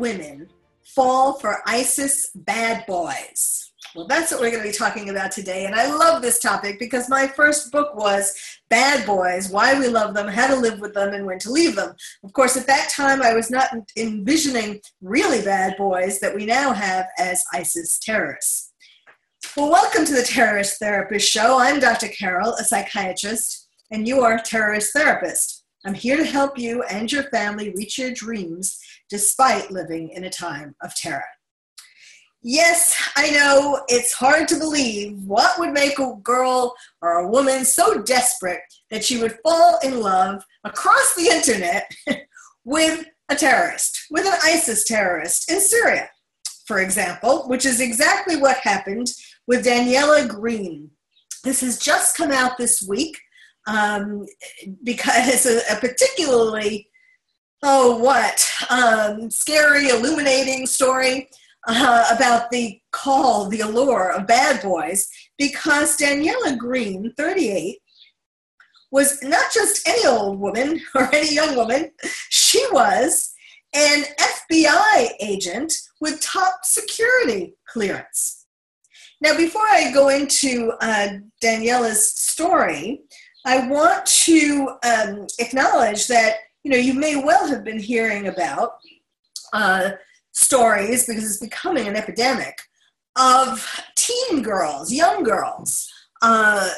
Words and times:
women 0.00 0.48
fall 0.82 1.34
for 1.34 1.62
ISIS 1.66 2.30
bad 2.34 2.84
boys? 2.86 3.70
Well, 3.94 4.06
that's 4.06 4.30
what 4.30 4.40
we're 4.40 4.50
going 4.50 4.62
to 4.62 4.68
be 4.68 4.76
talking 4.76 5.10
about 5.10 5.32
today. 5.32 5.66
And 5.66 5.74
I 5.74 5.92
love 5.92 6.22
this 6.22 6.38
topic 6.38 6.78
because 6.78 7.08
my 7.08 7.26
first 7.26 7.72
book 7.72 7.94
was 7.96 8.34
Bad 8.68 9.04
Boys 9.04 9.50
Why 9.50 9.78
We 9.78 9.88
Love 9.88 10.14
Them, 10.14 10.28
How 10.28 10.46
to 10.46 10.54
Live 10.54 10.80
with 10.80 10.94
Them, 10.94 11.12
and 11.12 11.26
When 11.26 11.40
to 11.40 11.50
Leave 11.50 11.74
Them. 11.74 11.94
Of 12.22 12.32
course, 12.32 12.56
at 12.56 12.68
that 12.68 12.90
time, 12.90 13.20
I 13.20 13.34
was 13.34 13.50
not 13.50 13.68
envisioning 13.96 14.80
really 15.02 15.42
bad 15.42 15.76
boys 15.76 16.20
that 16.20 16.34
we 16.34 16.46
now 16.46 16.72
have 16.72 17.06
as 17.18 17.44
ISIS 17.52 17.98
terrorists. 17.98 18.72
Well, 19.56 19.70
welcome 19.70 20.04
to 20.04 20.14
the 20.14 20.22
Terrorist 20.22 20.78
Therapist 20.78 21.28
Show. 21.28 21.58
I'm 21.58 21.80
Dr. 21.80 22.08
Carol, 22.08 22.54
a 22.54 22.64
psychiatrist, 22.64 23.68
and 23.90 24.06
you're 24.06 24.36
a 24.36 24.42
terrorist 24.42 24.92
therapist. 24.92 25.59
I'm 25.84 25.94
here 25.94 26.18
to 26.18 26.24
help 26.24 26.58
you 26.58 26.82
and 26.84 27.10
your 27.10 27.22
family 27.24 27.70
reach 27.70 27.98
your 27.98 28.12
dreams 28.12 28.78
despite 29.08 29.70
living 29.70 30.10
in 30.10 30.24
a 30.24 30.30
time 30.30 30.74
of 30.82 30.94
terror. 30.94 31.24
Yes, 32.42 32.96
I 33.16 33.30
know 33.30 33.82
it's 33.88 34.12
hard 34.12 34.48
to 34.48 34.58
believe 34.58 35.22
what 35.24 35.58
would 35.58 35.72
make 35.72 35.98
a 35.98 36.14
girl 36.22 36.74
or 37.02 37.18
a 37.18 37.28
woman 37.28 37.64
so 37.64 38.02
desperate 38.02 38.60
that 38.90 39.04
she 39.04 39.20
would 39.20 39.38
fall 39.42 39.78
in 39.82 40.00
love 40.00 40.42
across 40.64 41.14
the 41.14 41.28
internet 41.28 41.90
with 42.64 43.06
a 43.28 43.36
terrorist, 43.36 44.06
with 44.10 44.26
an 44.26 44.38
ISIS 44.42 44.84
terrorist 44.84 45.50
in 45.50 45.60
Syria, 45.60 46.10
for 46.66 46.80
example, 46.80 47.46
which 47.46 47.64
is 47.64 47.80
exactly 47.80 48.36
what 48.36 48.56
happened 48.58 49.12
with 49.46 49.64
Daniela 49.64 50.26
Greene. 50.26 50.90
This 51.44 51.60
has 51.60 51.78
just 51.78 52.16
come 52.16 52.32
out 52.32 52.58
this 52.58 52.82
week 52.82 53.18
um, 53.70 54.26
because 54.82 55.46
a, 55.46 55.60
a 55.72 55.76
particularly 55.76 56.88
oh 57.62 57.96
what 57.98 58.46
um, 58.70 59.30
scary 59.30 59.88
illuminating 59.88 60.66
story 60.66 61.28
uh, 61.68 62.04
about 62.12 62.50
the 62.50 62.80
call 62.90 63.48
the 63.48 63.60
allure 63.60 64.12
of 64.12 64.26
bad 64.26 64.62
boys 64.62 65.08
because 65.38 65.96
daniela 65.96 66.56
greene 66.56 67.12
38 67.16 67.78
was 68.90 69.22
not 69.22 69.52
just 69.52 69.86
any 69.86 70.06
old 70.06 70.40
woman 70.40 70.80
or 70.94 71.14
any 71.14 71.34
young 71.34 71.54
woman 71.54 71.90
she 72.30 72.64
was 72.72 73.32
an 73.74 74.04
fbi 74.18 75.10
agent 75.20 75.72
with 76.00 76.20
top 76.20 76.60
security 76.64 77.54
clearance. 77.68 78.46
Now 79.20 79.36
before 79.36 79.66
i 79.66 79.92
go 79.92 80.08
into 80.08 80.72
uh, 80.80 81.08
daniela's 81.44 82.10
story 82.18 83.02
i 83.46 83.66
want 83.68 84.04
to 84.06 84.68
um, 84.84 85.26
acknowledge 85.38 86.06
that 86.06 86.36
you 86.62 86.70
know, 86.70 86.76
you 86.76 86.94
may 86.94 87.16
well 87.16 87.46
have 87.48 87.64
been 87.64 87.80
hearing 87.80 88.28
about 88.28 88.72
uh, 89.52 89.90
stories 90.32 91.06
because 91.06 91.24
it's 91.24 91.40
becoming 91.40 91.88
an 91.88 91.96
epidemic 91.96 92.58
of 93.16 93.66
teen 93.96 94.42
girls, 94.42 94.92
young 94.92 95.22
girls, 95.22 95.90
uh, 96.22 96.68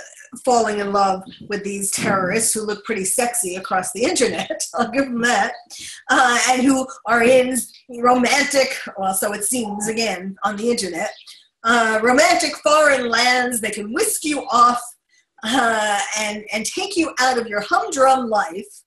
falling 0.45 0.79
in 0.79 0.93
love 0.93 1.23
with 1.49 1.63
these 1.63 1.91
terrorists 1.91 2.55
who 2.55 2.63
look 2.63 2.85
pretty 2.85 3.05
sexy 3.05 3.57
across 3.57 3.93
the 3.93 4.05
internet. 4.05 4.63
I'll 4.75 4.91
give 4.91 5.07
them 5.07 5.21
that, 5.23 5.53
uh, 6.09 6.39
and 6.51 6.63
who 6.63 6.87
are 7.07 7.23
in 7.23 7.59
romantic, 8.01 8.79
well, 8.97 9.15
so 9.15 9.33
it 9.35 9.45
seems 9.45 9.89
again 9.89 10.37
on 10.45 10.57
the 10.57 10.71
internet, 10.71 11.13
uh, 11.65 11.99
romantic 12.03 12.57
foreign 12.59 13.11
lands. 13.11 13.61
They 13.61 13.71
can 13.71 13.93
whisk 13.93 14.25
you 14.25 14.47
off 14.51 14.81
uh, 15.43 16.01
and 16.19 16.45
and 16.53 16.65
take 16.65 16.97
you 16.97 17.15
out 17.19 17.39
of 17.39 17.47
your 17.47 17.61
humdrum 17.61 18.29
life 18.29 18.83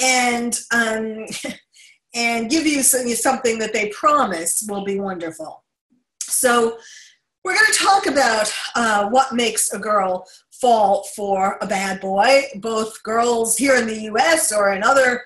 and 0.00 0.58
um, 0.72 1.26
and 2.14 2.50
give 2.50 2.66
you 2.66 2.82
something 2.82 3.58
that 3.58 3.72
they 3.72 3.88
promise 3.90 4.64
will 4.68 4.84
be 4.84 5.00
wonderful. 5.00 5.64
So 6.20 6.78
we're 7.44 7.54
going 7.54 7.66
to 7.66 7.78
talk 7.78 8.06
about 8.06 8.52
uh, 8.74 9.08
what 9.10 9.34
makes 9.34 9.72
a 9.72 9.78
girl 9.78 10.26
fall 10.60 11.04
for 11.14 11.58
a 11.60 11.66
bad 11.66 12.00
boy, 12.00 12.44
both 12.56 13.02
girls 13.02 13.58
here 13.58 13.74
in 13.74 13.86
the 13.86 14.02
U.S. 14.02 14.50
or 14.50 14.72
in 14.72 14.82
other 14.82 15.22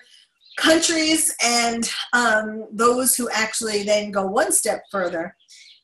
countries, 0.57 1.33
and 1.41 1.89
um, 2.11 2.67
those 2.71 3.15
who 3.15 3.29
actually 3.29 3.83
then 3.83 4.11
go 4.11 4.25
one 4.25 4.51
step 4.51 4.83
further 4.91 5.35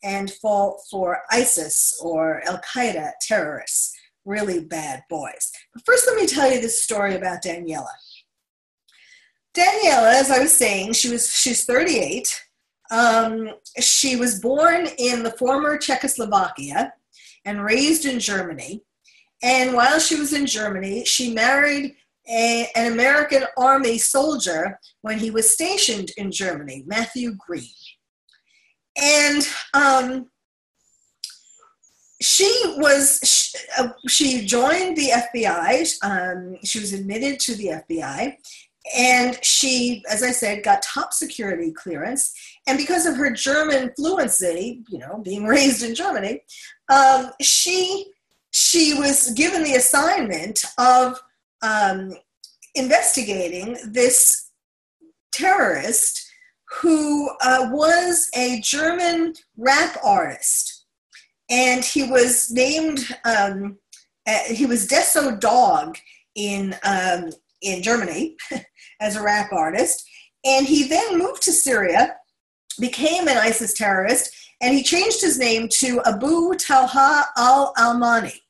and 0.04 0.32
fall 0.34 0.84
for 0.92 1.22
ISIS 1.32 1.98
or 2.04 2.44
Al 2.48 2.60
Qaeda 2.60 3.12
terrorists, 3.22 3.95
really 4.26 4.64
bad 4.66 5.04
boys. 5.10 5.52
But 5.74 5.84
first, 5.86 6.08
let 6.08 6.16
me 6.16 6.28
tell 6.28 6.52
you 6.52 6.60
this 6.60 6.84
story 6.84 7.16
about 7.16 7.44
Daniela. 7.44 7.88
Daniela, 9.56 10.14
as 10.14 10.32
I 10.32 10.40
was 10.40 10.54
saying, 10.54 10.94
she 10.94 11.10
was 11.10 11.34
she's 11.34 11.66
38. 11.66 12.42
Um, 12.92 13.50
she 13.80 14.16
was 14.16 14.40
born 14.42 14.88
in 14.98 15.24
the 15.24 15.32
former 15.32 15.78
Czechoslovakia 15.78 16.94
and 17.46 17.64
raised 17.64 18.06
in 18.06 18.20
Germany. 18.20 18.84
And 19.42 19.74
while 19.74 20.00
she 20.00 20.16
was 20.16 20.34
in 20.34 20.46
Germany, 20.46 21.06
she 21.06 21.34
married 21.34 21.96
a, 22.28 22.68
an 22.76 22.92
American 22.92 23.44
Army 23.58 23.98
soldier 23.98 24.80
when 25.02 25.20
he 25.20 25.32
was 25.32 25.52
stationed 25.52 26.12
in 26.18 26.32
Germany, 26.32 26.84
Matthew 26.88 27.36
Greene. 27.36 27.68
And 28.98 29.48
um, 29.74 30.30
she 32.26 32.76
was 32.78 33.20
she, 33.24 33.58
uh, 33.78 33.90
she, 34.08 34.46
joined 34.46 34.98
the 34.98 35.10
FBI. 35.10 35.94
Um, 36.02 36.58
she 36.64 36.80
was 36.80 36.92
admitted 36.92 37.40
to 37.42 37.56
the 37.56 37.68
FBI, 37.68 38.36
and 38.98 39.46
she, 39.46 40.04
as 40.10 40.24
I 40.24 40.32
said, 40.32 40.64
got 40.64 40.82
top 40.82 41.14
security 41.14 41.72
clearance. 41.72 42.34
And 42.66 42.80
because 42.80 43.06
of 43.06 43.16
her 43.18 43.30
German 43.30 43.92
fluency, 43.96 44.84
you 44.90 44.98
know, 44.98 45.22
being 45.24 45.46
raised 45.56 45.84
in 45.84 45.94
Germany, 45.94 46.42
um, 46.90 47.30
she 47.42 48.08
she 48.50 48.96
was 48.96 49.30
given 49.32 49.64
the 49.64 49.76
assignment 49.76 50.66
of 50.80 51.22
um, 51.62 52.16
investigating 52.74 53.78
this 53.88 54.50
terrorist 55.32 56.26
who 56.82 57.30
uh, 57.42 57.70
was 57.72 58.30
a 58.36 58.60
German 58.62 59.36
rap 59.58 59.98
artist, 60.04 60.75
and 61.50 61.84
he 61.84 62.04
was 62.04 62.52
named 62.52 63.00
um, 63.26 63.78
uh, 64.28 64.40
he 64.48 64.66
was 64.66 64.88
Deso 64.88 65.40
Dogg 65.40 65.98
in 66.36 66.76
um, 66.84 67.30
in 67.62 67.82
Germany. 67.82 68.36
as 69.00 69.16
a 69.16 69.24
rap 69.24 69.52
artist. 69.52 70.08
And 70.44 70.66
he 70.66 70.88
then 70.88 71.18
moved 71.18 71.42
to 71.44 71.52
Syria, 71.52 72.16
became 72.80 73.28
an 73.28 73.38
ISIS 73.38 73.74
terrorist, 73.74 74.32
and 74.62 74.74
he 74.74 74.84
changed 74.84 75.22
his 75.22 75.38
name 75.38 75.68
to 75.80 76.02
Abu 76.06 76.56
Talha 76.56 77.26
al 77.38 77.74
Almani. 77.78 78.42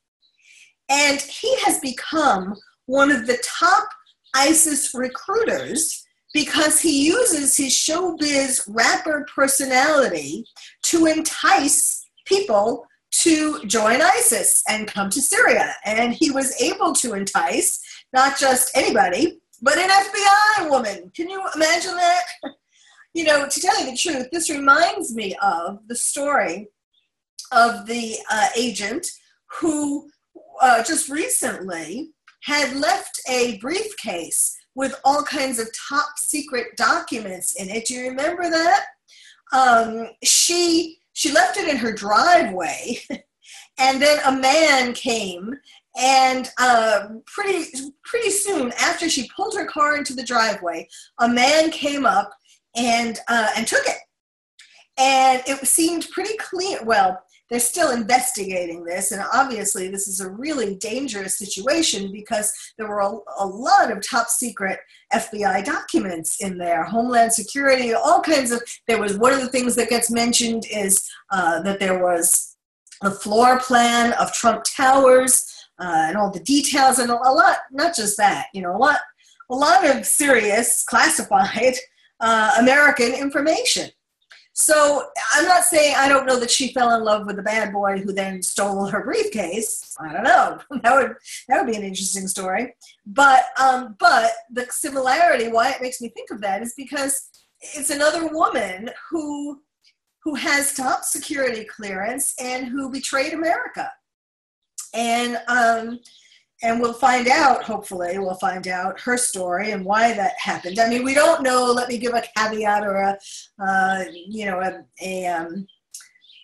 And 0.88 1.20
he 1.20 1.56
has 1.60 1.80
become 1.80 2.54
one 2.86 3.10
of 3.10 3.26
the 3.26 3.42
top 3.44 3.88
ISIS 4.34 4.92
recruiters 4.94 6.04
because 6.32 6.80
he 6.80 7.06
uses 7.06 7.56
his 7.56 7.72
showbiz 7.72 8.62
rapper 8.68 9.26
personality 9.34 10.44
to 10.82 11.06
entice 11.06 12.05
people 12.26 12.86
to 13.22 13.64
join 13.64 14.02
ISIS 14.02 14.62
and 14.68 14.86
come 14.86 15.10
to 15.10 15.22
Syria. 15.22 15.74
And 15.84 16.12
he 16.12 16.30
was 16.30 16.60
able 16.60 16.92
to 16.94 17.14
entice 17.14 17.80
not 18.12 18.38
just 18.38 18.76
anybody, 18.76 19.40
but 19.62 19.78
an 19.78 19.88
FBI 19.88 20.70
woman. 20.70 21.10
Can 21.14 21.30
you 21.30 21.42
imagine 21.54 21.96
that? 21.96 22.24
You 23.14 23.24
know, 23.24 23.48
to 23.48 23.60
tell 23.60 23.80
you 23.80 23.90
the 23.90 23.96
truth, 23.96 24.28
this 24.30 24.50
reminds 24.50 25.14
me 25.14 25.34
of 25.40 25.78
the 25.88 25.96
story 25.96 26.68
of 27.50 27.86
the 27.86 28.18
uh, 28.30 28.48
agent 28.54 29.06
who 29.58 30.10
uh, 30.60 30.84
just 30.84 31.08
recently 31.08 32.10
had 32.42 32.76
left 32.76 33.18
a 33.26 33.56
briefcase 33.56 34.54
with 34.74 34.94
all 35.02 35.22
kinds 35.22 35.58
of 35.58 35.68
top 35.88 36.10
secret 36.18 36.76
documents 36.76 37.54
in 37.58 37.70
it. 37.70 37.86
Do 37.86 37.94
you 37.94 38.08
remember 38.10 38.50
that? 38.50 38.84
Um, 39.52 40.10
she 40.22 40.95
she 41.16 41.32
left 41.32 41.56
it 41.56 41.66
in 41.66 41.78
her 41.78 41.92
driveway, 41.92 42.98
and 43.78 44.02
then 44.02 44.18
a 44.26 44.32
man 44.32 44.92
came 44.92 45.50
and 45.98 46.50
uh, 46.58 47.08
pretty 47.26 47.64
pretty 48.04 48.30
soon 48.30 48.70
after 48.78 49.08
she 49.08 49.30
pulled 49.34 49.56
her 49.56 49.64
car 49.64 49.96
into 49.96 50.12
the 50.14 50.22
driveway, 50.22 50.86
a 51.20 51.28
man 51.28 51.70
came 51.70 52.04
up 52.04 52.30
and 52.76 53.18
uh, 53.28 53.48
and 53.56 53.66
took 53.66 53.86
it. 53.86 53.96
And 54.98 55.42
it 55.46 55.66
seemed 55.66 56.08
pretty 56.12 56.36
clear. 56.36 56.84
Well, 56.84 57.18
they're 57.50 57.60
still 57.60 57.90
investigating 57.90 58.84
this, 58.84 59.12
and 59.12 59.22
obviously 59.32 59.88
this 59.88 60.08
is 60.08 60.20
a 60.20 60.30
really 60.30 60.74
dangerous 60.76 61.38
situation 61.38 62.10
because 62.12 62.52
there 62.76 62.88
were 62.88 63.00
a, 63.00 63.10
a 63.38 63.46
lot 63.46 63.90
of 63.90 64.06
top 64.06 64.28
secret 64.28 64.78
FBI 65.12 65.64
documents 65.64 66.38
in 66.40 66.58
there, 66.58 66.84
Homeland 66.84 67.32
Security, 67.32 67.94
all 67.94 68.20
kinds 68.20 68.50
of. 68.50 68.62
There 68.88 69.00
was 69.00 69.18
one 69.18 69.32
of 69.32 69.40
the 69.40 69.48
things 69.48 69.76
that 69.76 69.88
gets 69.88 70.10
mentioned 70.10 70.64
is 70.70 71.08
uh, 71.30 71.62
that 71.62 71.80
there 71.80 72.02
was 72.02 72.56
a 73.02 73.10
floor 73.10 73.60
plan 73.60 74.12
of 74.14 74.32
Trump 74.32 74.64
Towers 74.64 75.46
uh, 75.78 76.06
and 76.08 76.16
all 76.16 76.30
the 76.30 76.40
details 76.40 76.98
and 76.98 77.10
a 77.10 77.14
lot 77.14 77.58
not 77.70 77.94
just 77.94 78.16
that 78.16 78.46
you 78.54 78.62
know 78.62 78.74
a 78.74 78.78
lot 78.78 78.98
a 79.50 79.54
lot 79.54 79.84
of 79.84 80.06
serious 80.06 80.82
classified 80.84 81.74
uh, 82.20 82.52
American 82.58 83.12
information. 83.12 83.90
So 84.58 85.10
I'm 85.34 85.44
not 85.44 85.64
saying 85.64 85.96
I 85.98 86.08
don't 86.08 86.24
know 86.24 86.40
that 86.40 86.50
she 86.50 86.72
fell 86.72 86.96
in 86.96 87.04
love 87.04 87.26
with 87.26 87.36
the 87.36 87.42
bad 87.42 87.74
boy 87.74 87.98
who 87.98 88.14
then 88.14 88.42
stole 88.42 88.86
her 88.86 89.04
briefcase. 89.04 89.94
I 90.00 90.14
don't 90.14 90.24
know. 90.24 90.58
That 90.82 90.94
would 90.94 91.16
that 91.48 91.58
would 91.58 91.70
be 91.70 91.76
an 91.76 91.84
interesting 91.84 92.26
story. 92.26 92.74
But 93.04 93.44
um, 93.60 93.96
but 93.98 94.32
the 94.50 94.66
similarity, 94.70 95.48
why 95.48 95.72
it 95.72 95.82
makes 95.82 96.00
me 96.00 96.08
think 96.08 96.30
of 96.30 96.40
that, 96.40 96.62
is 96.62 96.72
because 96.74 97.28
it's 97.60 97.90
another 97.90 98.28
woman 98.28 98.88
who 99.10 99.60
who 100.24 100.34
has 100.36 100.72
top 100.72 101.04
security 101.04 101.64
clearance 101.66 102.34
and 102.40 102.66
who 102.66 102.90
betrayed 102.90 103.34
America. 103.34 103.92
And 104.94 105.38
um, 105.48 106.00
and 106.62 106.80
we'll 106.80 106.92
find 106.92 107.28
out 107.28 107.62
hopefully 107.62 108.18
we'll 108.18 108.34
find 108.34 108.66
out 108.68 108.98
her 109.00 109.16
story 109.16 109.72
and 109.72 109.84
why 109.84 110.12
that 110.14 110.34
happened. 110.38 110.78
I 110.78 110.88
mean 110.88 111.04
we 111.04 111.14
don't 111.14 111.42
know 111.42 111.72
let 111.72 111.88
me 111.88 111.98
give 111.98 112.14
a 112.14 112.22
caveat 112.36 112.84
or 112.84 112.96
a 112.96 113.18
uh, 113.62 114.04
you 114.12 114.46
know 114.46 114.60
a, 114.60 114.84
a 115.02 115.26
um, 115.26 115.66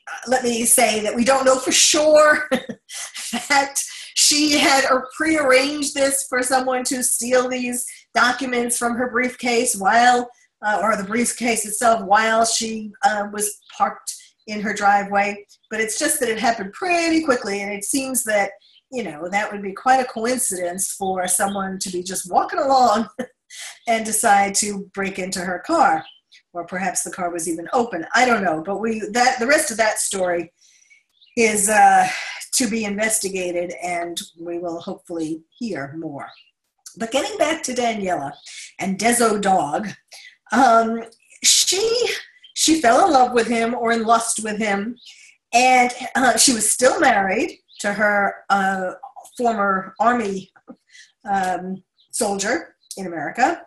uh, 0.08 0.30
let 0.30 0.42
me 0.42 0.64
say 0.64 1.00
that 1.00 1.14
we 1.14 1.24
don't 1.24 1.44
know 1.44 1.58
for 1.58 1.72
sure 1.72 2.48
that 3.48 3.74
she 4.14 4.58
had 4.58 4.84
or 4.90 5.08
prearranged 5.16 5.94
this 5.94 6.26
for 6.28 6.42
someone 6.42 6.84
to 6.84 7.02
steal 7.02 7.48
these 7.48 7.86
documents 8.14 8.76
from 8.78 8.96
her 8.96 9.10
briefcase 9.10 9.76
while 9.76 10.28
uh, 10.64 10.80
or 10.82 10.96
the 10.96 11.04
briefcase 11.04 11.66
itself 11.66 12.02
while 12.04 12.44
she 12.44 12.92
uh, 13.04 13.28
was 13.32 13.60
parked 13.76 14.14
in 14.46 14.60
her 14.60 14.74
driveway. 14.74 15.44
But 15.70 15.80
it's 15.80 15.98
just 15.98 16.20
that 16.20 16.28
it 16.28 16.38
happened 16.38 16.72
pretty 16.72 17.24
quickly 17.24 17.62
and 17.62 17.72
it 17.72 17.84
seems 17.84 18.24
that 18.24 18.50
you 18.92 19.02
know, 19.02 19.26
that 19.30 19.50
would 19.50 19.62
be 19.62 19.72
quite 19.72 20.00
a 20.00 20.04
coincidence 20.04 20.92
for 20.92 21.26
someone 21.26 21.78
to 21.78 21.90
be 21.90 22.02
just 22.02 22.30
walking 22.30 22.58
along 22.58 23.08
and 23.88 24.04
decide 24.04 24.54
to 24.56 24.90
break 24.94 25.18
into 25.18 25.40
her 25.40 25.62
car. 25.66 26.04
Or 26.52 26.66
perhaps 26.66 27.02
the 27.02 27.10
car 27.10 27.30
was 27.30 27.48
even 27.48 27.66
open. 27.72 28.04
I 28.14 28.26
don't 28.26 28.44
know. 28.44 28.62
But 28.62 28.78
we 28.78 29.00
that 29.12 29.38
the 29.38 29.46
rest 29.46 29.70
of 29.70 29.78
that 29.78 29.98
story 29.98 30.52
is 31.36 31.70
uh, 31.70 32.06
to 32.56 32.68
be 32.68 32.84
investigated, 32.84 33.72
and 33.82 34.20
we 34.38 34.58
will 34.58 34.80
hopefully 34.80 35.42
hear 35.58 35.94
more. 35.98 36.28
But 36.98 37.10
getting 37.10 37.38
back 37.38 37.62
to 37.62 37.72
Daniela 37.72 38.32
and 38.78 38.98
Deso 38.98 39.40
Dogg, 39.40 39.88
um, 40.52 41.04
she 41.42 42.06
she 42.52 42.82
fell 42.82 43.06
in 43.06 43.12
love 43.12 43.32
with 43.32 43.46
him 43.46 43.74
or 43.74 43.92
in 43.92 44.04
lust 44.04 44.40
with 44.44 44.58
him, 44.58 44.96
and 45.54 45.90
uh, 46.14 46.36
she 46.36 46.52
was 46.52 46.70
still 46.70 47.00
married 47.00 47.58
to 47.82 47.92
her 47.92 48.36
uh, 48.48 48.92
former 49.36 49.94
army 50.00 50.52
um, 51.30 51.82
soldier 52.12 52.76
in 52.96 53.06
America. 53.06 53.62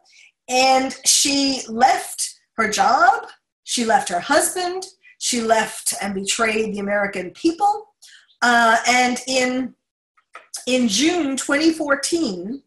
And 0.47 0.95
she 1.05 1.61
left 1.67 2.39
her 2.57 2.69
job, 2.69 3.27
she 3.63 3.83
left 3.83 4.09
her 4.09 4.19
husband, 4.19 4.85
she 5.19 5.41
left 5.41 5.93
and 6.01 6.13
betrayed 6.13 6.73
the 6.73 6.79
American 6.79 7.31
people. 7.31 7.87
Uh, 8.41 8.77
and 8.87 9.19
in, 9.27 9.73
in 10.67 10.87
June 10.87 11.35
2014, 11.35 12.61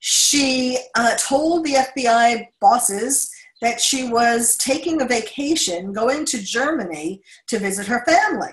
she 0.00 0.78
uh, 0.96 1.16
told 1.18 1.64
the 1.64 1.74
FBI 1.74 2.46
bosses 2.60 3.30
that 3.62 3.80
she 3.80 4.08
was 4.08 4.56
taking 4.56 5.00
a 5.00 5.06
vacation, 5.06 5.92
going 5.92 6.24
to 6.26 6.42
Germany 6.42 7.22
to 7.48 7.58
visit 7.58 7.86
her 7.86 8.04
family. 8.04 8.52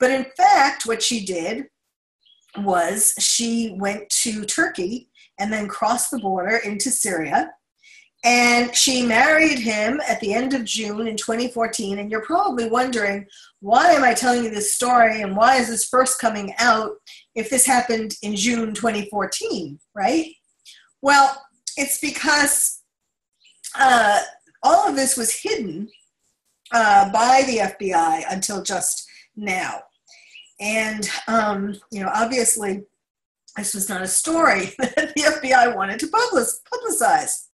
But 0.00 0.10
in 0.10 0.26
fact, 0.36 0.86
what 0.86 1.02
she 1.02 1.24
did 1.24 1.66
was 2.56 3.14
she 3.18 3.76
went 3.78 4.08
to 4.08 4.44
Turkey 4.44 5.10
and 5.38 5.52
then 5.52 5.68
crossed 5.68 6.10
the 6.10 6.18
border 6.18 6.56
into 6.56 6.90
Syria. 6.90 7.52
And 8.22 8.74
she 8.74 9.06
married 9.06 9.58
him 9.58 10.00
at 10.06 10.20
the 10.20 10.34
end 10.34 10.52
of 10.52 10.64
June 10.64 11.06
in 11.06 11.16
2014. 11.16 11.98
And 11.98 12.10
you're 12.10 12.24
probably 12.24 12.68
wondering, 12.68 13.26
why 13.60 13.92
am 13.92 14.02
I 14.02 14.12
telling 14.12 14.44
you 14.44 14.50
this 14.50 14.74
story 14.74 15.22
and 15.22 15.36
why 15.36 15.56
is 15.56 15.68
this 15.68 15.88
first 15.88 16.20
coming 16.20 16.54
out 16.58 16.92
if 17.34 17.48
this 17.48 17.64
happened 17.64 18.16
in 18.22 18.36
June 18.36 18.74
2014, 18.74 19.78
right? 19.94 20.32
Well, 21.00 21.42
it's 21.78 21.98
because 21.98 22.82
uh, 23.78 24.20
all 24.62 24.88
of 24.88 24.96
this 24.96 25.16
was 25.16 25.40
hidden 25.40 25.88
uh, 26.72 27.10
by 27.10 27.42
the 27.46 27.58
FBI 27.58 28.24
until 28.30 28.62
just 28.62 29.08
now. 29.34 29.80
And, 30.60 31.08
um, 31.26 31.74
you 31.90 32.02
know, 32.02 32.10
obviously, 32.14 32.82
this 33.56 33.74
was 33.74 33.88
not 33.88 34.02
a 34.02 34.06
story 34.06 34.72
that 34.78 35.12
the 35.16 35.22
FBI 35.22 35.74
wanted 35.74 35.98
to 36.00 36.06
publicize. 36.06 37.46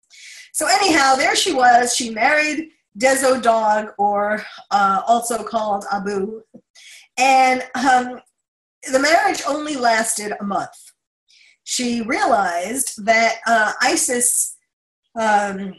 So, 0.52 0.66
anyhow, 0.66 1.14
there 1.14 1.36
she 1.36 1.52
was. 1.52 1.94
She 1.94 2.10
married 2.10 2.70
Deso 2.98 3.40
Dogg, 3.40 3.90
or 3.98 4.42
uh, 4.70 5.02
also 5.06 5.44
called 5.44 5.84
Abu. 5.92 6.42
And 7.18 7.62
um, 7.74 8.20
the 8.90 8.98
marriage 8.98 9.42
only 9.46 9.76
lasted 9.76 10.32
a 10.38 10.44
month. 10.44 10.76
She 11.64 12.02
realized 12.02 13.04
that 13.04 13.36
uh, 13.46 13.72
ISIS 13.82 14.56
um, 15.18 15.74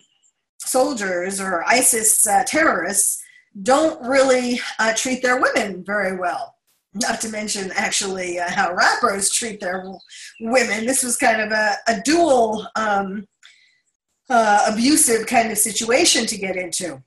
soldiers 0.59 1.39
or 1.39 1.63
ISIS 1.67 2.25
uh, 2.27 2.43
terrorists 2.45 3.21
don't 3.63 4.01
really 4.07 4.59
uh, 4.79 4.93
treat 4.95 5.21
their 5.21 5.41
women 5.41 5.83
very 5.85 6.17
well 6.17 6.56
not 6.93 7.21
to 7.21 7.29
mention 7.29 7.71
actually 7.75 8.39
uh, 8.39 8.49
how 8.49 8.73
rappers 8.73 9.31
treat 9.31 9.59
their 9.59 9.85
women. 10.39 10.85
This 10.85 11.03
was 11.03 11.17
kind 11.17 11.41
of 11.41 11.51
a, 11.51 11.75
a 11.87 12.01
dual 12.01 12.67
um, 12.75 13.27
uh, 14.29 14.71
abusive 14.71 15.27
kind 15.27 15.51
of 15.51 15.57
situation 15.57 16.25
to 16.25 16.37
get 16.37 16.55
into. 16.55 17.01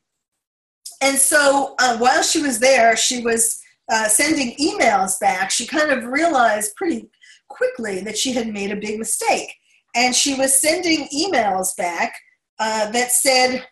And 1.03 1.17
so 1.17 1.75
uh, 1.79 1.97
while 1.99 2.23
she 2.23 2.43
was 2.43 2.59
there, 2.59 2.97
she 2.97 3.23
was 3.23 3.59
uh, 3.91 4.07
sending 4.09 4.55
emails 4.57 5.19
back. 5.19 5.51
She 5.51 5.67
kind 5.67 5.91
of 5.91 6.05
realized 6.05 6.77
pretty 6.77 7.09
quickly 7.49 8.01
that 8.03 8.17
she 8.17 8.33
had 8.33 8.49
made 8.49 8.71
a 8.71 8.77
big 8.77 8.99
mistake. 8.99 9.53
And 9.95 10.15
she 10.15 10.35
was 10.35 10.61
sending 10.61 11.09
emails 11.09 11.77
back 11.77 12.15
uh, 12.59 12.91
that 12.93 13.11
said, 13.11 13.67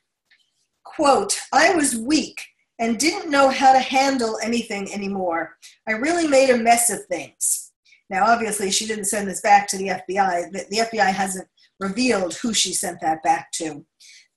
quote, 0.85 1.39
I 1.53 1.75
was 1.75 1.97
weak 1.97 2.41
and 2.79 2.99
didn't 2.99 3.31
know 3.31 3.49
how 3.49 3.73
to 3.73 3.81
handle 3.81 4.39
anything 4.43 4.93
anymore. 4.93 5.57
I 5.89 5.93
really 5.93 6.29
made 6.29 6.51
a 6.51 6.57
mess 6.57 6.91
of 6.91 7.05
things. 7.07 7.73
Now, 8.11 8.25
obviously, 8.27 8.71
she 8.71 8.87
didn't 8.87 9.07
send 9.07 9.29
this 9.29 9.41
back 9.41 9.69
to 9.69 9.77
the 9.77 9.89
FBI. 9.89 10.53
The, 10.53 10.65
the 10.71 10.79
FBI 10.79 11.13
hasn't 11.13 11.49
revealed 11.81 12.35
who 12.35 12.55
she 12.55 12.73
sent 12.73 13.01
that 13.01 13.23
back 13.23 13.51
to. 13.53 13.85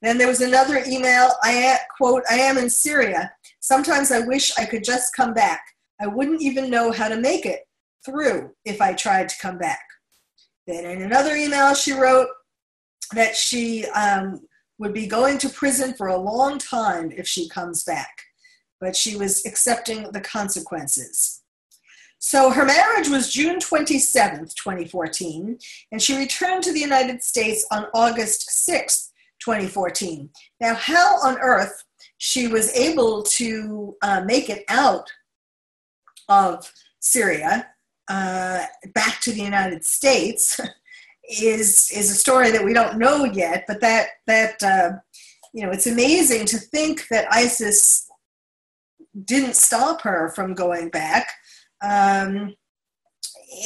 Then 0.01 0.17
there 0.17 0.27
was 0.27 0.41
another 0.41 0.83
email. 0.87 1.29
I 1.43 1.77
quote, 1.97 2.23
I 2.29 2.35
am 2.35 2.57
in 2.57 2.69
Syria. 2.69 3.31
Sometimes 3.59 4.11
I 4.11 4.21
wish 4.21 4.57
I 4.57 4.65
could 4.65 4.83
just 4.83 5.15
come 5.15 5.33
back. 5.33 5.61
I 6.01 6.07
wouldn't 6.07 6.41
even 6.41 6.69
know 6.69 6.91
how 6.91 7.07
to 7.07 7.17
make 7.17 7.45
it 7.45 7.61
through 8.03 8.51
if 8.65 8.81
I 8.81 8.93
tried 8.93 9.29
to 9.29 9.39
come 9.39 9.59
back. 9.59 9.81
Then 10.65 10.85
in 10.85 11.03
another 11.03 11.35
email, 11.35 11.75
she 11.75 11.93
wrote 11.93 12.27
that 13.13 13.35
she 13.35 13.85
um, 13.87 14.41
would 14.79 14.93
be 14.93 15.05
going 15.05 15.37
to 15.37 15.49
prison 15.49 15.93
for 15.93 16.07
a 16.07 16.17
long 16.17 16.57
time 16.57 17.11
if 17.11 17.27
she 17.27 17.47
comes 17.47 17.83
back 17.83 18.09
but 18.81 18.95
she 18.95 19.15
was 19.15 19.45
accepting 19.45 20.11
the 20.11 20.19
consequences. 20.19 21.43
So 22.17 22.49
her 22.49 22.65
marriage 22.65 23.07
was 23.07 23.31
June 23.31 23.59
27th, 23.59 24.53
2014, 24.55 25.57
and 25.91 26.01
she 26.01 26.17
returned 26.17 26.63
to 26.63 26.73
the 26.73 26.79
United 26.79 27.23
States 27.23 27.65
on 27.71 27.87
August 27.93 28.67
6th, 28.67 29.09
2014. 29.39 30.29
Now, 30.59 30.75
how 30.75 31.17
on 31.23 31.37
earth 31.39 31.83
she 32.17 32.47
was 32.47 32.75
able 32.75 33.23
to 33.23 33.95
uh, 34.01 34.21
make 34.25 34.49
it 34.49 34.63
out 34.67 35.09
of 36.29 36.71
Syria 36.99 37.67
uh, 38.09 38.65
back 38.93 39.21
to 39.21 39.31
the 39.31 39.41
United 39.41 39.85
States 39.85 40.59
is 41.29 41.89
is 41.91 42.11
a 42.11 42.15
story 42.15 42.51
that 42.51 42.63
we 42.63 42.73
don't 42.73 42.97
know 42.97 43.25
yet. 43.25 43.63
But 43.67 43.81
that 43.81 44.07
that 44.27 44.61
uh, 44.61 44.91
you 45.53 45.65
know, 45.65 45.71
it's 45.71 45.87
amazing 45.87 46.45
to 46.47 46.57
think 46.57 47.07
that 47.09 47.27
ISIS 47.31 48.07
didn't 49.25 49.55
stop 49.55 50.01
her 50.01 50.29
from 50.29 50.53
going 50.53 50.89
back. 50.89 51.27
Um, 51.81 52.55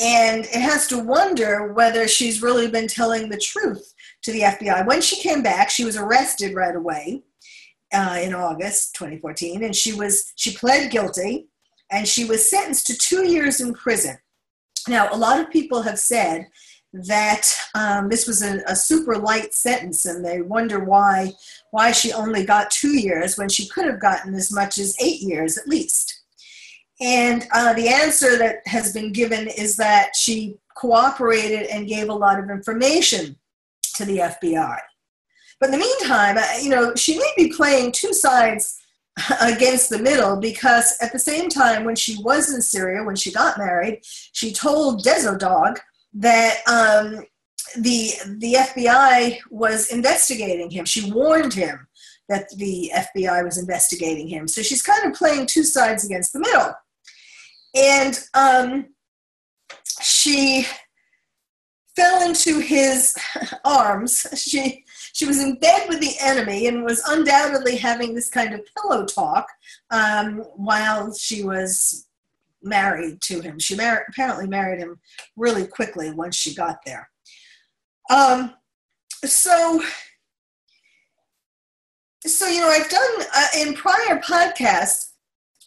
and 0.01 0.45
it 0.45 0.61
has 0.61 0.87
to 0.87 0.99
wonder 0.99 1.73
whether 1.73 2.07
she's 2.07 2.41
really 2.41 2.67
been 2.67 2.87
telling 2.87 3.29
the 3.29 3.37
truth 3.37 3.93
to 4.23 4.31
the 4.31 4.41
FBI. 4.41 4.85
When 4.87 5.01
she 5.01 5.21
came 5.21 5.43
back, 5.43 5.69
she 5.69 5.85
was 5.85 5.97
arrested 5.97 6.55
right 6.55 6.75
away 6.75 7.23
uh, 7.93 8.19
in 8.21 8.33
August 8.33 8.95
2014, 8.95 9.63
and 9.63 9.75
she 9.75 9.93
was 9.93 10.33
she 10.35 10.55
pled 10.55 10.91
guilty, 10.91 11.47
and 11.91 12.07
she 12.07 12.25
was 12.25 12.49
sentenced 12.49 12.87
to 12.87 12.97
two 12.97 13.27
years 13.27 13.61
in 13.61 13.73
prison. 13.73 14.17
Now, 14.87 15.09
a 15.11 15.17
lot 15.17 15.39
of 15.39 15.51
people 15.51 15.83
have 15.83 15.99
said 15.99 16.47
that 17.03 17.51
um, 17.73 18.07
this 18.09 18.25
was 18.25 18.41
a, 18.41 18.61
a, 18.67 18.75
super 18.75 19.17
light 19.17 19.53
sentence, 19.53 20.05
and 20.05 20.23
they 20.23 20.41
wonder 20.41 20.83
why 20.83 21.33
why 21.71 21.91
she 21.91 22.13
only 22.13 22.45
got 22.45 22.71
two 22.71 22.97
years 22.97 23.37
when 23.37 23.49
she 23.49 23.67
could 23.67 23.85
have 23.85 23.99
gotten 23.99 24.33
as 24.33 24.51
much 24.51 24.77
as 24.77 24.95
eight 25.01 25.21
years 25.21 25.57
at 25.57 25.67
least. 25.67 26.23
And 27.01 27.45
uh, 27.53 27.73
the 27.73 27.89
answer 27.89 28.37
that 28.37 28.65
has 28.67 28.93
been 28.93 29.11
given 29.11 29.49
is 29.49 29.75
that 29.75 30.15
she 30.15 30.55
cooperated 30.77 31.67
and 31.67 31.87
gave 31.87 32.07
a 32.07 32.13
lot 32.13 32.39
of 32.39 32.49
information 32.49 33.35
to 33.95 34.05
the 34.05 34.19
FBI. 34.19 34.77
But 35.59 35.67
in 35.67 35.71
the 35.71 35.85
meantime, 35.85 36.37
uh, 36.37 36.45
you 36.61 36.69
know, 36.69 36.95
she 36.95 37.17
may 37.17 37.31
be 37.35 37.51
playing 37.51 37.91
two 37.91 38.13
sides 38.13 38.79
against 39.41 39.89
the 39.89 39.99
middle 39.99 40.37
because 40.37 40.97
at 41.01 41.11
the 41.11 41.19
same 41.19 41.49
time, 41.49 41.83
when 41.83 41.95
she 41.95 42.21
was 42.23 42.53
in 42.53 42.61
Syria, 42.61 43.03
when 43.03 43.15
she 43.17 43.33
got 43.33 43.57
married, 43.57 43.99
she 44.03 44.53
told 44.53 45.03
Deso 45.03 45.37
Dogg 45.37 45.79
that 46.15 46.57
um, 46.67 47.23
the 47.77 48.11
the 48.39 48.53
FBI 48.53 49.39
was 49.49 49.91
investigating 49.91 50.69
him. 50.69 50.85
She 50.85 51.11
warned 51.11 51.53
him 51.53 51.87
that 52.29 52.49
the 52.57 52.91
FBI 52.95 53.43
was 53.43 53.57
investigating 53.57 54.27
him. 54.27 54.47
So 54.47 54.61
she's 54.61 54.81
kind 54.81 55.05
of 55.05 55.13
playing 55.13 55.45
two 55.45 55.63
sides 55.63 56.05
against 56.05 56.33
the 56.33 56.39
middle. 56.39 56.73
And 57.75 58.19
um, 58.33 58.87
she 60.01 60.65
fell 61.95 62.27
into 62.27 62.59
his 62.59 63.15
arms. 63.65 64.25
She 64.35 64.83
she 65.13 65.25
was 65.25 65.41
in 65.41 65.55
bed 65.59 65.87
with 65.87 66.01
the 66.01 66.15
enemy 66.19 66.67
and 66.67 66.83
was 66.83 67.03
undoubtedly 67.07 67.77
having 67.77 68.13
this 68.13 68.29
kind 68.29 68.53
of 68.53 68.61
pillow 68.75 69.05
talk 69.05 69.47
um, 69.91 70.39
while 70.55 71.13
she 71.13 71.43
was 71.43 72.04
married 72.65 73.21
to 73.21 73.39
him. 73.39 73.59
She 73.59 73.75
mar- 73.75 74.05
apparently 74.09 74.47
married 74.47 74.79
him 74.79 74.99
really 75.37 75.65
quickly 75.67 76.11
once 76.11 76.35
she 76.35 76.53
got 76.53 76.79
there. 76.85 77.09
Um, 78.09 78.53
so 79.23 79.81
so 82.25 82.47
you 82.47 82.59
know 82.59 82.69
i've 82.69 82.89
done 82.89 83.11
uh, 83.35 83.47
in 83.59 83.73
prior 83.73 84.19
podcasts 84.19 85.11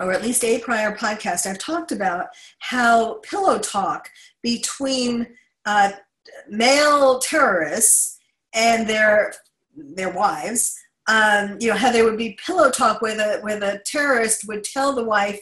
or 0.00 0.12
at 0.12 0.22
least 0.22 0.44
a 0.44 0.58
prior 0.58 0.94
podcast 0.96 1.46
i've 1.46 1.58
talked 1.58 1.92
about 1.92 2.26
how 2.58 3.14
pillow 3.22 3.58
talk 3.58 4.10
between 4.42 5.26
uh, 5.66 5.90
male 6.48 7.18
terrorists 7.20 8.18
and 8.54 8.88
their 8.88 9.32
their 9.76 10.10
wives 10.10 10.76
um, 11.08 11.56
you 11.60 11.68
know 11.68 11.76
how 11.76 11.90
there 11.90 12.04
would 12.04 12.18
be 12.18 12.38
pillow 12.44 12.70
talk 12.70 13.00
where 13.00 13.16
the 13.16 13.38
where 13.42 13.58
the 13.58 13.80
terrorist 13.86 14.46
would 14.48 14.64
tell 14.64 14.92
the 14.94 15.04
wife 15.04 15.40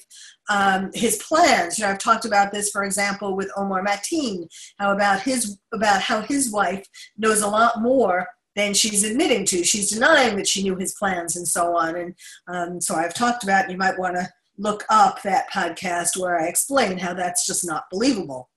um, 0.48 0.90
his 0.94 1.16
plans. 1.18 1.78
You 1.78 1.84
know, 1.84 1.90
I've 1.90 1.98
talked 1.98 2.24
about 2.24 2.52
this, 2.52 2.70
for 2.70 2.84
example, 2.84 3.36
with 3.36 3.50
Omar 3.56 3.84
Mateen, 3.84 4.48
how 4.78 4.92
about 4.92 5.22
his 5.22 5.58
about 5.72 6.02
how 6.02 6.20
his 6.22 6.50
wife 6.50 6.86
knows 7.16 7.42
a 7.42 7.48
lot 7.48 7.80
more 7.82 8.26
than 8.56 8.74
she's 8.74 9.04
admitting 9.04 9.44
to. 9.44 9.62
She's 9.62 9.90
denying 9.90 10.36
that 10.36 10.48
she 10.48 10.62
knew 10.62 10.76
his 10.76 10.94
plans 10.94 11.36
and 11.36 11.46
so 11.46 11.76
on. 11.76 11.94
And 11.94 12.14
um, 12.48 12.80
so 12.80 12.94
I've 12.94 13.14
talked 13.14 13.44
about, 13.44 13.70
you 13.70 13.76
might 13.76 13.98
want 13.98 14.16
to 14.16 14.28
look 14.58 14.84
up 14.88 15.22
that 15.22 15.50
podcast 15.50 16.18
where 16.18 16.40
I 16.40 16.46
explain 16.46 16.98
how 16.98 17.12
that's 17.12 17.46
just 17.46 17.66
not 17.66 17.84
believable. 17.90 18.48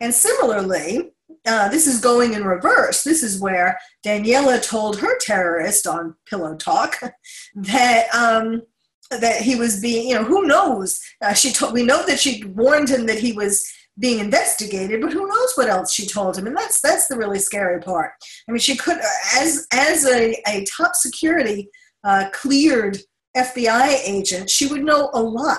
And 0.00 0.12
similarly, 0.12 1.12
uh, 1.46 1.68
this 1.68 1.86
is 1.86 2.00
going 2.00 2.34
in 2.34 2.44
reverse. 2.44 3.04
This 3.04 3.22
is 3.22 3.40
where 3.40 3.78
Daniela 4.04 4.62
told 4.62 4.98
her 4.98 5.18
terrorist 5.18 5.86
on 5.86 6.16
Pillow 6.28 6.56
Talk 6.56 7.00
that 7.54 8.12
um, 8.14 8.62
that 9.10 9.40
he 9.40 9.56
was 9.56 9.80
being, 9.80 10.08
you 10.08 10.14
know, 10.14 10.24
who 10.24 10.46
knows? 10.46 11.00
Uh, 11.22 11.32
she 11.32 11.52
told 11.52 11.72
we 11.72 11.84
know 11.84 12.04
that 12.06 12.20
she 12.20 12.44
warned 12.44 12.88
him 12.88 13.06
that 13.06 13.18
he 13.18 13.32
was 13.32 13.66
being 13.98 14.20
investigated, 14.20 15.00
but 15.00 15.12
who 15.12 15.26
knows 15.26 15.52
what 15.54 15.68
else 15.68 15.92
she 15.92 16.06
told 16.06 16.36
him? 16.36 16.46
And 16.46 16.56
that's 16.56 16.80
that's 16.80 17.08
the 17.08 17.16
really 17.16 17.38
scary 17.38 17.80
part. 17.80 18.12
I 18.48 18.52
mean, 18.52 18.60
she 18.60 18.76
could, 18.76 18.98
as 19.36 19.66
as 19.72 20.06
a, 20.06 20.40
a 20.46 20.64
top 20.64 20.94
security 20.94 21.68
uh, 22.04 22.26
cleared 22.32 22.98
FBI 23.36 23.98
agent, 24.04 24.50
she 24.50 24.66
would 24.66 24.84
know 24.84 25.10
a 25.14 25.20
lot, 25.20 25.58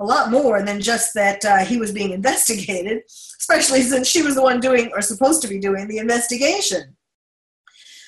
a 0.00 0.04
lot 0.04 0.30
more 0.30 0.62
than 0.62 0.80
just 0.80 1.14
that 1.14 1.44
uh, 1.44 1.64
he 1.64 1.76
was 1.76 1.92
being 1.92 2.12
investigated. 2.12 3.02
Especially 3.38 3.82
since 3.82 4.08
she 4.08 4.22
was 4.22 4.34
the 4.34 4.42
one 4.42 4.58
doing 4.58 4.90
or 4.92 5.00
supposed 5.00 5.40
to 5.42 5.46
be 5.48 5.60
doing 5.60 5.86
the 5.86 5.98
investigation. 5.98 6.96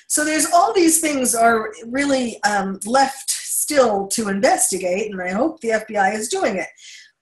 So 0.09 0.25
there's 0.25 0.47
all 0.51 0.73
these 0.73 0.99
things 0.99 1.33
are 1.33 1.71
really 1.85 2.43
um, 2.43 2.79
left 2.85 3.38
still 3.69 4.07
to 4.07 4.29
investigate, 4.29 5.11
and 5.11 5.21
I 5.21 5.29
hope 5.29 5.59
the 5.59 5.69
FBI 5.69 6.15
is 6.15 6.27
doing 6.27 6.55
it. 6.57 6.67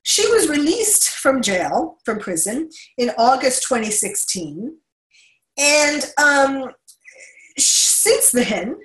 She 0.04 0.26
was 0.30 0.48
released 0.48 1.10
from 1.10 1.42
jail, 1.42 1.98
from 2.06 2.20
prison, 2.20 2.70
in 2.98 3.12
August 3.18 3.64
2016. 3.68 4.74
And 5.58 6.06
um, 6.18 6.70
since 7.58 8.32
then, 8.32 8.78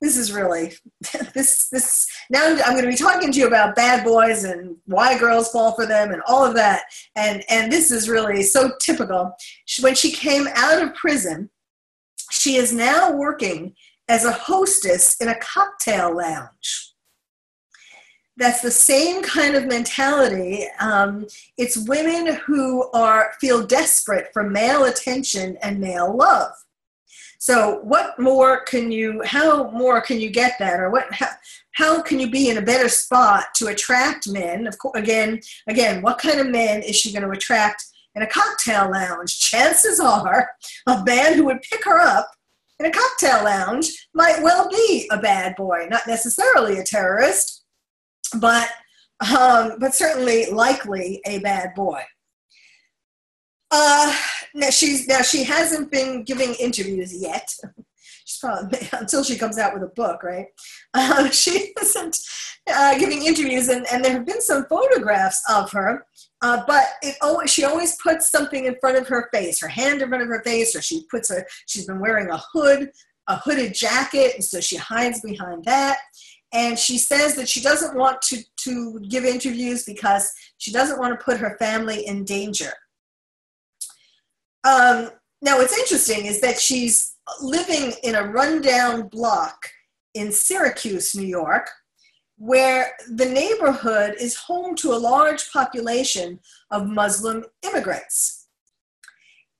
this 0.00 0.16
is 0.16 0.32
really 0.32 0.72
this 1.34 1.68
this 1.68 2.08
now 2.30 2.46
I'm, 2.46 2.72
going 2.72 2.82
to 2.82 2.90
be 2.90 2.96
talking 2.96 3.30
to 3.30 3.38
you 3.38 3.46
about 3.46 3.76
bad 3.76 4.04
boys 4.04 4.44
and 4.44 4.76
why 4.86 5.18
girls 5.18 5.50
fall 5.50 5.72
for 5.72 5.86
them 5.86 6.10
and 6.10 6.22
all 6.26 6.44
of 6.44 6.54
that 6.54 6.82
and 7.14 7.44
and 7.48 7.70
this 7.70 7.92
is 7.92 8.08
really 8.08 8.42
so 8.42 8.72
typical 8.80 9.32
when 9.80 9.94
she 9.94 10.10
came 10.10 10.48
out 10.56 10.82
of 10.82 10.92
prison 10.96 11.50
she 12.32 12.56
is 12.56 12.72
now 12.72 13.12
working 13.12 13.74
as 14.08 14.24
a 14.24 14.32
hostess 14.32 15.14
in 15.20 15.28
a 15.28 15.38
cocktail 15.38 16.16
lounge 16.16 16.91
that's 18.36 18.62
the 18.62 18.70
same 18.70 19.22
kind 19.22 19.54
of 19.54 19.66
mentality. 19.66 20.66
Um, 20.80 21.26
it's 21.58 21.76
women 21.88 22.36
who 22.46 22.90
are 22.92 23.32
feel 23.40 23.66
desperate 23.66 24.32
for 24.32 24.48
male 24.48 24.84
attention 24.84 25.58
and 25.62 25.80
male 25.80 26.16
love. 26.16 26.52
So, 27.38 27.80
what 27.82 28.18
more 28.18 28.64
can 28.64 28.92
you? 28.92 29.22
How 29.24 29.70
more 29.72 30.00
can 30.00 30.20
you 30.20 30.30
get 30.30 30.58
that, 30.60 30.80
or 30.80 30.90
what? 30.90 31.12
How, 31.12 31.28
how 31.72 32.02
can 32.02 32.20
you 32.20 32.30
be 32.30 32.48
in 32.48 32.58
a 32.58 32.62
better 32.62 32.88
spot 32.88 33.46
to 33.56 33.66
attract 33.66 34.30
men? 34.30 34.66
Of 34.66 34.78
course, 34.78 34.98
again, 34.98 35.40
again, 35.66 36.02
what 36.02 36.18
kind 36.18 36.38
of 36.38 36.48
men 36.48 36.82
is 36.82 36.96
she 36.96 37.12
going 37.12 37.24
to 37.24 37.30
attract 37.30 37.84
in 38.14 38.22
a 38.22 38.26
cocktail 38.26 38.90
lounge? 38.90 39.40
Chances 39.40 39.98
are, 39.98 40.50
a 40.86 41.02
man 41.04 41.34
who 41.34 41.44
would 41.46 41.62
pick 41.62 41.84
her 41.84 41.98
up 41.98 42.30
in 42.78 42.86
a 42.86 42.90
cocktail 42.90 43.44
lounge 43.44 44.08
might 44.14 44.42
well 44.42 44.68
be 44.70 45.08
a 45.10 45.18
bad 45.18 45.56
boy, 45.56 45.86
not 45.90 46.06
necessarily 46.06 46.78
a 46.78 46.84
terrorist 46.84 47.61
but 48.40 48.68
um, 49.30 49.78
but 49.78 49.94
certainly 49.94 50.46
likely 50.46 51.20
a 51.26 51.38
bad 51.38 51.74
boy. 51.74 52.02
Uh, 53.70 54.14
now 54.54 54.70
she's 54.70 55.06
now 55.08 55.22
she 55.22 55.44
hasn't 55.44 55.90
been 55.90 56.24
giving 56.24 56.54
interviews 56.54 57.14
yet. 57.20 57.48
She's 58.24 58.38
probably 58.38 58.78
until 58.92 59.24
she 59.24 59.36
comes 59.36 59.58
out 59.58 59.74
with 59.74 59.82
a 59.82 59.92
book, 59.96 60.22
right? 60.22 60.46
Uh, 60.94 61.28
she 61.30 61.72
isn't 61.80 62.18
uh, 62.72 62.96
giving 62.96 63.24
interviews, 63.26 63.68
and, 63.68 63.84
and 63.92 64.04
there 64.04 64.12
have 64.12 64.24
been 64.24 64.40
some 64.40 64.64
photographs 64.66 65.42
of 65.50 65.72
her. 65.72 66.06
Uh, 66.40 66.62
but 66.66 66.84
it 67.02 67.16
always, 67.20 67.50
she 67.50 67.64
always 67.64 67.96
puts 68.00 68.30
something 68.30 68.66
in 68.66 68.76
front 68.80 68.96
of 68.96 69.08
her 69.08 69.28
face, 69.32 69.60
her 69.60 69.66
hand 69.66 70.02
in 70.02 70.08
front 70.08 70.22
of 70.22 70.28
her 70.28 70.42
face, 70.44 70.76
or 70.76 70.80
she 70.80 71.04
puts 71.10 71.32
a. 71.32 71.44
She's 71.66 71.86
been 71.86 71.98
wearing 71.98 72.30
a 72.30 72.40
hood, 72.52 72.90
a 73.28 73.36
hooded 73.38 73.74
jacket, 73.74 74.34
and 74.36 74.44
so 74.44 74.60
she 74.60 74.76
hides 74.76 75.20
behind 75.20 75.64
that 75.64 75.98
and 76.52 76.78
she 76.78 76.98
says 76.98 77.34
that 77.36 77.48
she 77.48 77.60
doesn't 77.60 77.96
want 77.96 78.20
to, 78.22 78.42
to 78.64 79.00
give 79.08 79.24
interviews 79.24 79.84
because 79.84 80.30
she 80.58 80.70
doesn't 80.70 80.98
want 80.98 81.18
to 81.18 81.24
put 81.24 81.38
her 81.38 81.56
family 81.58 82.06
in 82.06 82.24
danger. 82.24 82.72
Um, 84.64 85.10
now, 85.40 85.58
what's 85.58 85.76
interesting 85.76 86.26
is 86.26 86.40
that 86.42 86.60
she's 86.60 87.16
living 87.40 87.94
in 88.02 88.14
a 88.14 88.24
rundown 88.24 89.08
block 89.08 89.56
in 90.14 90.30
Syracuse, 90.30 91.16
New 91.16 91.26
York, 91.26 91.68
where 92.36 92.92
the 93.08 93.24
neighborhood 93.24 94.14
is 94.20 94.36
home 94.36 94.74
to 94.76 94.92
a 94.92 94.94
large 94.94 95.50
population 95.52 96.38
of 96.70 96.86
Muslim 96.86 97.44
immigrants. 97.62 98.46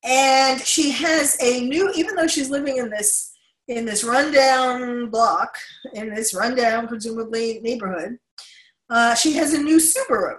And 0.05 0.61
she 0.61 0.91
has 0.91 1.37
a 1.41 1.61
new, 1.61 1.91
even 1.95 2.17
though 2.17 2.27
she's 2.27 2.51
living 2.51 2.79
in 2.79 2.91
this 2.91 3.32
in 3.77 3.85
this 3.85 4.05
rundown 4.05 5.11
block, 5.11 5.57
in 5.95 6.15
this 6.15 6.35
rundown, 6.35 6.89
presumably, 6.89 7.61
neighborhood, 7.61 8.19
uh, 8.91 9.15
she 9.15 9.33
has 9.35 9.55
a 9.55 9.63
new 9.63 9.79
Subaru. 9.79 10.37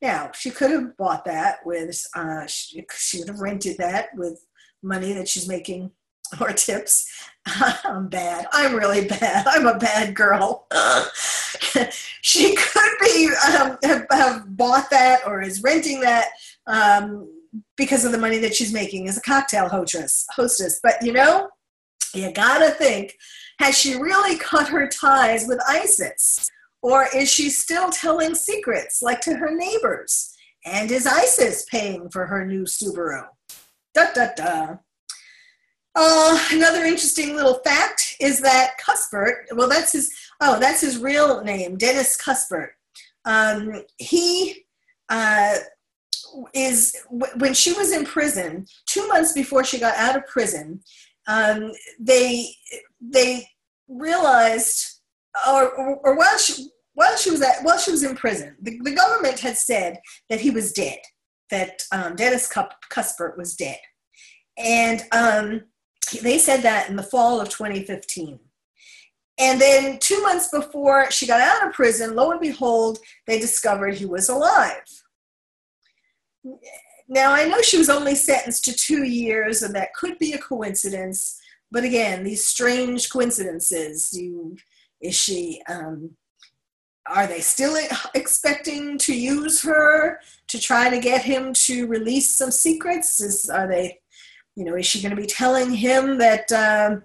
Now, 0.00 0.30
she 0.34 0.50
could 0.50 0.70
have 0.70 0.96
bought 0.96 1.24
that 1.24 1.58
with, 1.64 2.06
uh, 2.14 2.46
she, 2.46 2.84
she 2.96 3.18
would 3.18 3.28
have 3.28 3.40
rented 3.40 3.78
that 3.78 4.08
with 4.14 4.44
money 4.82 5.12
that 5.14 5.28
she's 5.28 5.48
making 5.48 5.90
or 6.40 6.52
tips. 6.52 7.10
I'm 7.46 8.08
bad. 8.08 8.46
I'm 8.52 8.74
really 8.74 9.06
bad. 9.06 9.46
I'm 9.48 9.66
a 9.66 9.78
bad 9.78 10.14
girl. 10.14 10.66
she 12.22 12.54
could 12.54 12.92
be 13.00 13.30
um, 13.46 13.78
have, 13.82 14.06
have, 14.10 14.56
bought 14.56 14.90
that 14.90 15.26
or 15.26 15.42
is 15.42 15.62
renting 15.62 16.00
that 16.00 16.28
um, 16.66 17.28
because 17.76 18.04
of 18.04 18.12
the 18.12 18.18
money 18.18 18.38
that 18.38 18.54
she's 18.54 18.72
making 18.72 19.08
as 19.08 19.18
a 19.18 19.22
cocktail 19.22 19.68
hostess. 19.68 20.26
Hostess, 20.30 20.80
but 20.82 20.94
you 21.02 21.12
know, 21.12 21.48
you 22.14 22.32
gotta 22.32 22.70
think 22.70 23.16
has 23.58 23.78
she 23.78 23.96
really 23.96 24.36
cut 24.36 24.68
her 24.68 24.88
ties 24.88 25.46
with 25.46 25.60
ISIS? 25.68 26.50
Or 26.82 27.06
is 27.14 27.30
she 27.30 27.48
still 27.48 27.90
telling 27.90 28.34
secrets 28.34 29.00
like 29.00 29.20
to 29.22 29.36
her 29.36 29.54
neighbors? 29.54 30.34
And 30.66 30.90
is 30.90 31.06
ISIS 31.06 31.64
paying 31.70 32.10
for 32.10 32.26
her 32.26 32.44
new 32.44 32.64
Subaru? 32.64 33.26
Da 33.94 34.12
da 34.12 34.28
da. 34.36 34.76
Uh, 35.96 36.38
another 36.50 36.84
interesting 36.84 37.36
little 37.36 37.60
fact 37.64 38.16
is 38.20 38.40
that 38.40 38.72
Cuspert, 38.84 39.44
well, 39.52 39.68
that's 39.68 39.92
his, 39.92 40.12
oh, 40.40 40.58
that's 40.58 40.80
his 40.80 40.98
real 40.98 41.44
name, 41.44 41.76
Denis 41.76 42.20
Cuspert. 42.20 42.70
Um, 43.24 43.82
he 43.96 44.64
uh, 45.08 45.56
is, 46.52 46.96
when 47.36 47.54
she 47.54 47.72
was 47.74 47.92
in 47.92 48.04
prison, 48.04 48.66
two 48.86 49.06
months 49.06 49.32
before 49.32 49.62
she 49.62 49.78
got 49.78 49.96
out 49.96 50.16
of 50.16 50.26
prison, 50.26 50.80
um, 51.26 51.72
they 51.98 52.54
they 53.00 53.46
realized, 53.88 55.00
or, 55.48 55.70
or, 55.72 55.96
or, 56.04 56.16
while 56.16 56.38
she 56.38 56.68
while 56.94 57.16
she 57.16 57.30
was 57.30 57.42
at 57.42 57.62
while 57.62 57.78
she 57.78 57.90
was 57.90 58.02
in 58.02 58.14
prison, 58.16 58.56
the, 58.60 58.78
the 58.82 58.94
government 58.94 59.40
had 59.40 59.56
said 59.56 59.98
that 60.30 60.40
he 60.40 60.50
was 60.50 60.72
dead, 60.72 60.98
that 61.50 61.82
um, 61.92 62.16
Denis 62.16 62.48
Cuspert 62.48 63.36
was 63.36 63.54
dead, 63.54 63.78
and 64.58 65.02
um, 65.12 65.62
they 66.22 66.38
said 66.38 66.62
that 66.62 66.88
in 66.88 66.96
the 66.96 67.02
fall 67.02 67.40
of 67.40 67.48
2015. 67.48 68.38
And 69.36 69.60
then 69.60 69.98
two 69.98 70.22
months 70.22 70.48
before 70.48 71.10
she 71.10 71.26
got 71.26 71.40
out 71.40 71.66
of 71.66 71.74
prison, 71.74 72.14
lo 72.14 72.30
and 72.30 72.40
behold, 72.40 72.98
they 73.26 73.40
discovered 73.40 73.94
he 73.94 74.06
was 74.06 74.28
alive. 74.28 74.84
Now, 77.14 77.32
I 77.32 77.44
know 77.44 77.62
she 77.62 77.78
was 77.78 77.88
only 77.88 78.16
sentenced 78.16 78.64
to 78.64 78.72
two 78.72 79.04
years, 79.04 79.62
and 79.62 79.72
that 79.76 79.94
could 79.94 80.18
be 80.18 80.32
a 80.32 80.38
coincidence. 80.38 81.40
But 81.70 81.84
again, 81.84 82.24
these 82.24 82.44
strange 82.44 83.08
coincidences. 83.08 84.12
You, 84.12 84.56
is 85.00 85.14
she? 85.14 85.62
Um, 85.68 86.16
are 87.06 87.28
they 87.28 87.38
still 87.38 87.76
expecting 88.14 88.98
to 88.98 89.14
use 89.16 89.62
her 89.62 90.18
to 90.48 90.58
try 90.58 90.90
to 90.90 90.98
get 90.98 91.22
him 91.22 91.52
to 91.52 91.86
release 91.86 92.36
some 92.36 92.50
secrets? 92.50 93.20
Is 93.20 93.48
are 93.48 93.68
they? 93.68 94.00
You 94.56 94.64
know, 94.64 94.74
is 94.74 94.84
she 94.84 95.00
going 95.00 95.14
to 95.14 95.20
be 95.20 95.28
telling 95.28 95.72
him 95.72 96.18
that? 96.18 96.50
Uh, 96.50 96.96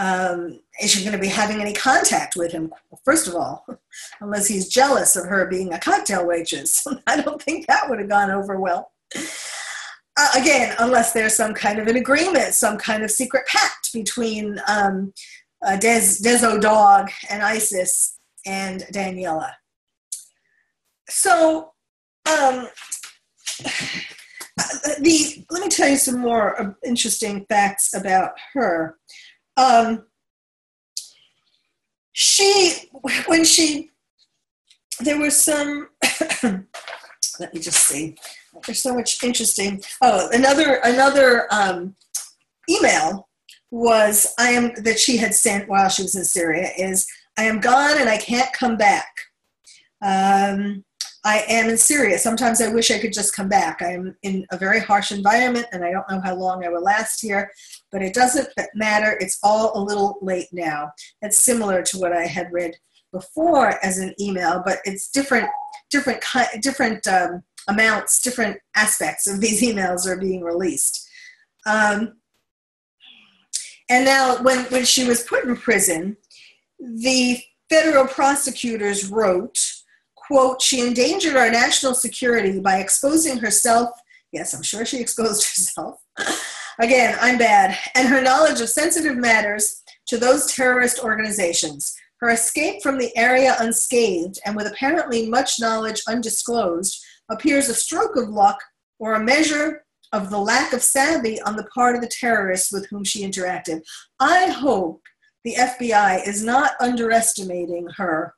um, 0.00 0.58
is 0.80 0.90
she 0.92 1.04
going 1.04 1.12
to 1.12 1.20
be 1.20 1.28
having 1.28 1.60
any 1.60 1.74
contact 1.74 2.34
with 2.34 2.52
him? 2.52 2.72
First 3.04 3.28
of 3.28 3.34
all, 3.34 3.66
unless 4.20 4.48
he's 4.48 4.68
jealous 4.68 5.14
of 5.14 5.26
her 5.26 5.46
being 5.46 5.74
a 5.74 5.78
cocktail 5.78 6.26
waitress. 6.26 6.86
I 7.06 7.20
don't 7.20 7.40
think 7.40 7.66
that 7.66 7.88
would 7.88 7.98
have 7.98 8.08
gone 8.08 8.30
over 8.30 8.58
well. 8.58 8.92
Uh, 9.14 10.28
again, 10.36 10.74
unless 10.78 11.12
there's 11.12 11.36
some 11.36 11.52
kind 11.52 11.78
of 11.78 11.86
an 11.86 11.96
agreement, 11.96 12.54
some 12.54 12.78
kind 12.78 13.02
of 13.02 13.10
secret 13.10 13.46
pact 13.46 13.92
between 13.92 14.58
um, 14.68 15.12
uh, 15.66 15.76
Des, 15.76 16.22
Deso 16.22 16.58
Dogg 16.58 17.10
and 17.28 17.42
ISIS 17.42 18.18
and 18.46 18.80
Daniela. 18.92 19.52
So, 21.10 21.72
um, 22.26 22.68
the 25.00 25.44
let 25.50 25.62
me 25.62 25.68
tell 25.68 25.88
you 25.88 25.96
some 25.96 26.18
more 26.18 26.60
uh, 26.60 26.72
interesting 26.84 27.44
facts 27.50 27.92
about 27.94 28.32
her. 28.54 28.96
Um, 29.60 30.06
she, 32.12 32.88
when 33.26 33.44
she, 33.44 33.90
there 35.00 35.18
was 35.18 35.38
some, 35.38 35.88
let 36.42 37.52
me 37.54 37.60
just 37.60 37.86
see. 37.86 38.16
There's 38.64 38.82
so 38.82 38.94
much 38.94 39.22
interesting. 39.22 39.82
Oh, 40.02 40.28
another 40.32 40.80
another 40.82 41.46
um, 41.52 41.94
email 42.68 43.28
was 43.70 44.34
I 44.38 44.50
am 44.50 44.72
that 44.82 44.98
she 44.98 45.16
had 45.16 45.34
sent 45.34 45.68
while 45.68 45.88
she 45.88 46.02
was 46.02 46.16
in 46.16 46.24
Syria 46.24 46.70
is 46.76 47.06
I 47.38 47.44
am 47.44 47.60
gone 47.60 47.98
and 47.98 48.08
I 48.08 48.16
can't 48.16 48.52
come 48.52 48.76
back. 48.76 49.08
Um, 50.02 50.84
I 51.24 51.44
am 51.48 51.68
in 51.68 51.76
Syria. 51.76 52.18
Sometimes 52.18 52.60
I 52.60 52.72
wish 52.72 52.90
I 52.90 52.98
could 52.98 53.12
just 53.12 53.36
come 53.36 53.48
back. 53.48 53.82
I 53.82 53.92
am 53.92 54.16
in 54.22 54.46
a 54.50 54.58
very 54.58 54.80
harsh 54.80 55.12
environment 55.12 55.66
and 55.72 55.84
I 55.84 55.92
don't 55.92 56.08
know 56.10 56.20
how 56.20 56.34
long 56.34 56.64
I 56.64 56.70
will 56.70 56.82
last 56.82 57.20
here, 57.20 57.50
but 57.92 58.02
it 58.02 58.14
doesn't 58.14 58.48
matter. 58.74 59.16
It's 59.20 59.38
all 59.42 59.78
a 59.78 59.82
little 59.82 60.18
late 60.22 60.48
now. 60.52 60.92
It's 61.22 61.42
similar 61.42 61.82
to 61.82 61.98
what 61.98 62.12
I 62.12 62.26
had 62.26 62.52
read 62.52 62.76
before 63.12 63.84
as 63.84 63.98
an 63.98 64.14
email, 64.20 64.62
but 64.64 64.78
it's 64.84 65.10
different, 65.10 65.48
different, 65.90 66.22
different 66.60 67.06
um, 67.06 67.42
amounts, 67.68 68.22
different 68.22 68.58
aspects 68.76 69.26
of 69.26 69.40
these 69.40 69.62
emails 69.68 70.06
are 70.06 70.18
being 70.18 70.42
released. 70.42 71.08
Um, 71.66 72.14
and 73.88 74.04
now, 74.04 74.40
when, 74.42 74.64
when 74.66 74.84
she 74.84 75.04
was 75.04 75.24
put 75.24 75.44
in 75.44 75.56
prison, 75.56 76.16
the 76.78 77.38
federal 77.68 78.06
prosecutors 78.06 79.10
wrote 79.10 79.58
quote, 80.30 80.62
she 80.62 80.80
endangered 80.80 81.36
our 81.36 81.50
national 81.50 81.92
security 81.92 82.60
by 82.60 82.78
exposing 82.78 83.38
herself. 83.38 83.90
Yes, 84.30 84.54
I'm 84.54 84.62
sure 84.62 84.86
she 84.86 85.00
exposed 85.00 85.42
herself. 85.44 86.00
Again, 86.78 87.16
I'm 87.20 87.38
bad. 87.38 87.76
And 87.94 88.08
her 88.08 88.22
knowledge 88.22 88.60
of 88.60 88.68
sensitive 88.68 89.16
matters 89.16 89.82
to 90.06 90.18
those 90.18 90.52
terrorist 90.52 91.02
organizations. 91.02 91.94
Her 92.20 92.30
escape 92.30 92.82
from 92.82 92.98
the 92.98 93.16
area 93.16 93.56
unscathed 93.60 94.38
and 94.44 94.54
with 94.54 94.66
apparently 94.66 95.28
much 95.28 95.58
knowledge 95.58 96.02
undisclosed 96.06 97.02
appears 97.30 97.68
a 97.68 97.74
stroke 97.74 98.16
of 98.16 98.28
luck 98.28 98.58
or 98.98 99.14
a 99.14 99.24
measure 99.24 99.84
of 100.12 100.30
the 100.30 100.38
lack 100.38 100.72
of 100.72 100.82
savvy 100.82 101.40
on 101.42 101.56
the 101.56 101.68
part 101.74 101.94
of 101.94 102.02
the 102.02 102.08
terrorists 102.08 102.72
with 102.72 102.86
whom 102.88 103.04
she 103.04 103.24
interacted. 103.24 103.80
I 104.18 104.48
hope 104.48 105.00
the 105.44 105.54
FBI 105.54 106.26
is 106.26 106.44
not 106.44 106.72
underestimating 106.80 107.88
her 107.96 108.34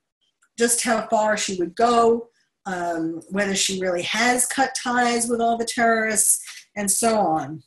just 0.59 0.83
how 0.85 1.09
far 1.09 1.37
she 1.37 1.57
would 1.57 1.75
go, 1.75 2.29
um, 2.67 3.21
whether 3.31 3.57
she 3.57 3.81
really 3.81 4.03
has 4.03 4.47
cut 4.47 4.77
ties 4.81 5.29
with 5.29 5.41
all 5.41 5.57
the 5.57 5.65
terrorists, 5.65 6.41
and 6.77 6.91
so 6.91 7.17
on. 7.19 7.63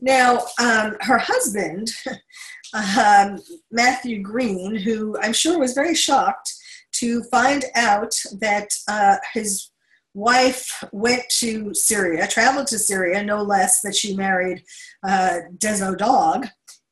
Now, 0.00 0.38
um, 0.60 0.96
her 1.00 1.18
husband, 1.18 1.90
um, 2.74 3.38
Matthew 3.70 4.22
Greene, 4.22 4.76
who 4.76 5.16
I'm 5.20 5.32
sure 5.32 5.58
was 5.58 5.74
very 5.74 5.94
shocked 5.94 6.52
to 6.92 7.22
find 7.24 7.64
out 7.74 8.14
that 8.40 8.68
uh, 8.88 9.16
his 9.34 9.70
wife 10.14 10.82
went 10.92 11.22
to 11.38 11.72
Syria, 11.74 12.26
traveled 12.26 12.66
to 12.68 12.78
Syria, 12.78 13.22
no 13.22 13.42
less, 13.42 13.80
that 13.82 13.94
she 13.94 14.16
married 14.16 14.62
uh, 15.06 15.38
Deso 15.56 15.96
Dogg, 15.96 16.46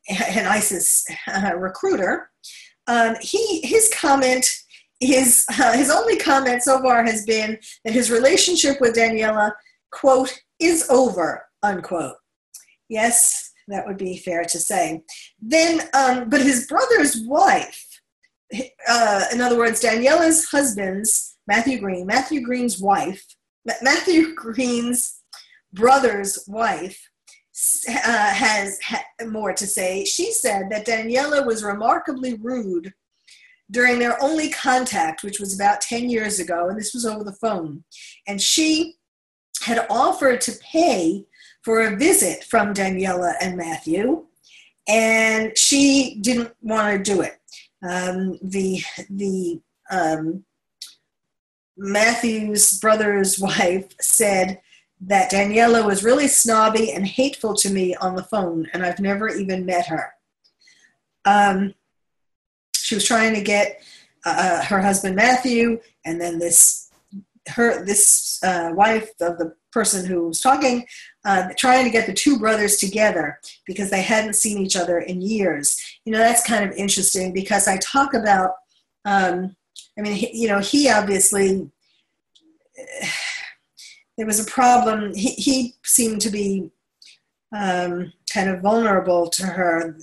an 0.08 0.46
ISIS 0.46 1.04
uh, 1.26 1.54
recruiter, 1.56 2.30
um, 2.88 3.16
he 3.20 3.60
his 3.60 3.90
comment 3.94 4.46
his 5.00 5.44
uh, 5.50 5.74
his 5.74 5.90
only 5.90 6.16
comment 6.16 6.62
so 6.62 6.80
far 6.82 7.04
has 7.04 7.24
been 7.24 7.58
that 7.84 7.94
his 7.94 8.10
relationship 8.10 8.80
with 8.80 8.96
Daniela 8.96 9.52
quote 9.92 10.36
is 10.58 10.88
over 10.90 11.44
unquote. 11.62 12.16
Yes, 12.88 13.52
that 13.68 13.86
would 13.86 13.98
be 13.98 14.16
fair 14.16 14.44
to 14.44 14.58
say. 14.58 15.02
Then, 15.40 15.82
um, 15.94 16.28
but 16.28 16.40
his 16.40 16.66
brother's 16.66 17.20
wife, 17.26 17.84
uh, 18.88 19.24
in 19.32 19.40
other 19.40 19.58
words, 19.58 19.82
Daniela's 19.82 20.46
husband's 20.46 21.36
Matthew 21.46 21.78
Greene, 21.78 22.06
Matthew 22.06 22.42
Greene's 22.42 22.80
wife, 22.80 23.24
Matthew 23.82 24.34
Greene's 24.36 25.22
brother's 25.72 26.44
wife 26.48 26.98
uh, 27.88 28.30
has 28.32 28.78
ha- 28.82 29.04
more 29.26 29.52
to 29.52 29.66
say. 29.66 30.04
She 30.04 30.32
said 30.32 30.70
that 30.70 30.86
Daniela 30.86 31.44
was 31.44 31.64
remarkably 31.64 32.34
rude 32.34 32.92
during 33.70 33.98
their 33.98 34.22
only 34.22 34.48
contact, 34.50 35.22
which 35.22 35.40
was 35.40 35.54
about 35.54 35.80
10 35.82 36.08
years 36.08 36.38
ago, 36.38 36.68
and 36.68 36.78
this 36.78 36.94
was 36.94 37.04
over 37.04 37.24
the 37.24 37.34
phone. 37.34 37.84
And 38.26 38.40
she 38.40 38.94
had 39.62 39.86
offered 39.90 40.40
to 40.42 40.52
pay 40.60 41.26
for 41.62 41.82
a 41.82 41.96
visit 41.96 42.44
from 42.44 42.74
Daniela 42.74 43.34
and 43.40 43.56
Matthew, 43.56 44.26
and 44.88 45.56
she 45.56 46.18
didn't 46.20 46.54
want 46.62 47.04
to 47.04 47.14
do 47.14 47.20
it. 47.20 47.38
Um, 47.82 48.38
the 48.42 48.82
the 49.10 49.60
um, 49.90 50.44
Matthew's 51.76 52.78
brother's 52.78 53.38
wife 53.38 53.86
said 54.00 54.60
that 55.00 55.30
Daniela 55.30 55.84
was 55.84 56.02
really 56.02 56.26
snobby 56.26 56.92
and 56.92 57.06
hateful 57.06 57.54
to 57.54 57.70
me 57.70 57.94
on 57.96 58.16
the 58.16 58.24
phone, 58.24 58.66
and 58.72 58.82
I've 58.82 58.98
never 58.98 59.28
even 59.28 59.66
met 59.66 59.86
her. 59.86 60.12
Um, 61.24 61.74
she 62.74 62.94
was 62.94 63.04
trying 63.04 63.34
to 63.34 63.42
get 63.42 63.82
uh, 64.24 64.64
her 64.64 64.80
husband 64.80 65.14
Matthew, 65.14 65.80
and 66.04 66.20
then 66.20 66.38
this 66.38 66.87
her 67.48 67.84
this 67.84 68.38
uh, 68.42 68.70
wife 68.74 69.10
of 69.20 69.38
the 69.38 69.54
person 69.72 70.04
who 70.04 70.28
was 70.28 70.40
talking, 70.40 70.86
uh, 71.24 71.48
trying 71.56 71.84
to 71.84 71.90
get 71.90 72.06
the 72.06 72.12
two 72.12 72.38
brothers 72.38 72.76
together 72.76 73.38
because 73.66 73.90
they 73.90 74.02
hadn't 74.02 74.34
seen 74.34 74.58
each 74.58 74.76
other 74.76 74.98
in 75.00 75.20
years. 75.20 75.80
You 76.04 76.12
know, 76.12 76.18
that's 76.18 76.46
kind 76.46 76.64
of 76.64 76.76
interesting 76.76 77.32
because 77.32 77.68
I 77.68 77.78
talk 77.78 78.14
about. 78.14 78.52
Um, 79.04 79.54
I 79.96 80.02
mean, 80.02 80.14
he, 80.14 80.30
you 80.36 80.48
know, 80.48 80.60
he 80.60 80.90
obviously 80.90 81.70
there 84.16 84.26
was 84.26 84.40
a 84.40 84.50
problem. 84.50 85.14
He, 85.14 85.30
he 85.30 85.74
seemed 85.84 86.20
to 86.22 86.30
be 86.30 86.70
um, 87.56 88.12
kind 88.32 88.50
of 88.50 88.60
vulnerable 88.60 89.28
to 89.30 89.46
her. 89.46 89.96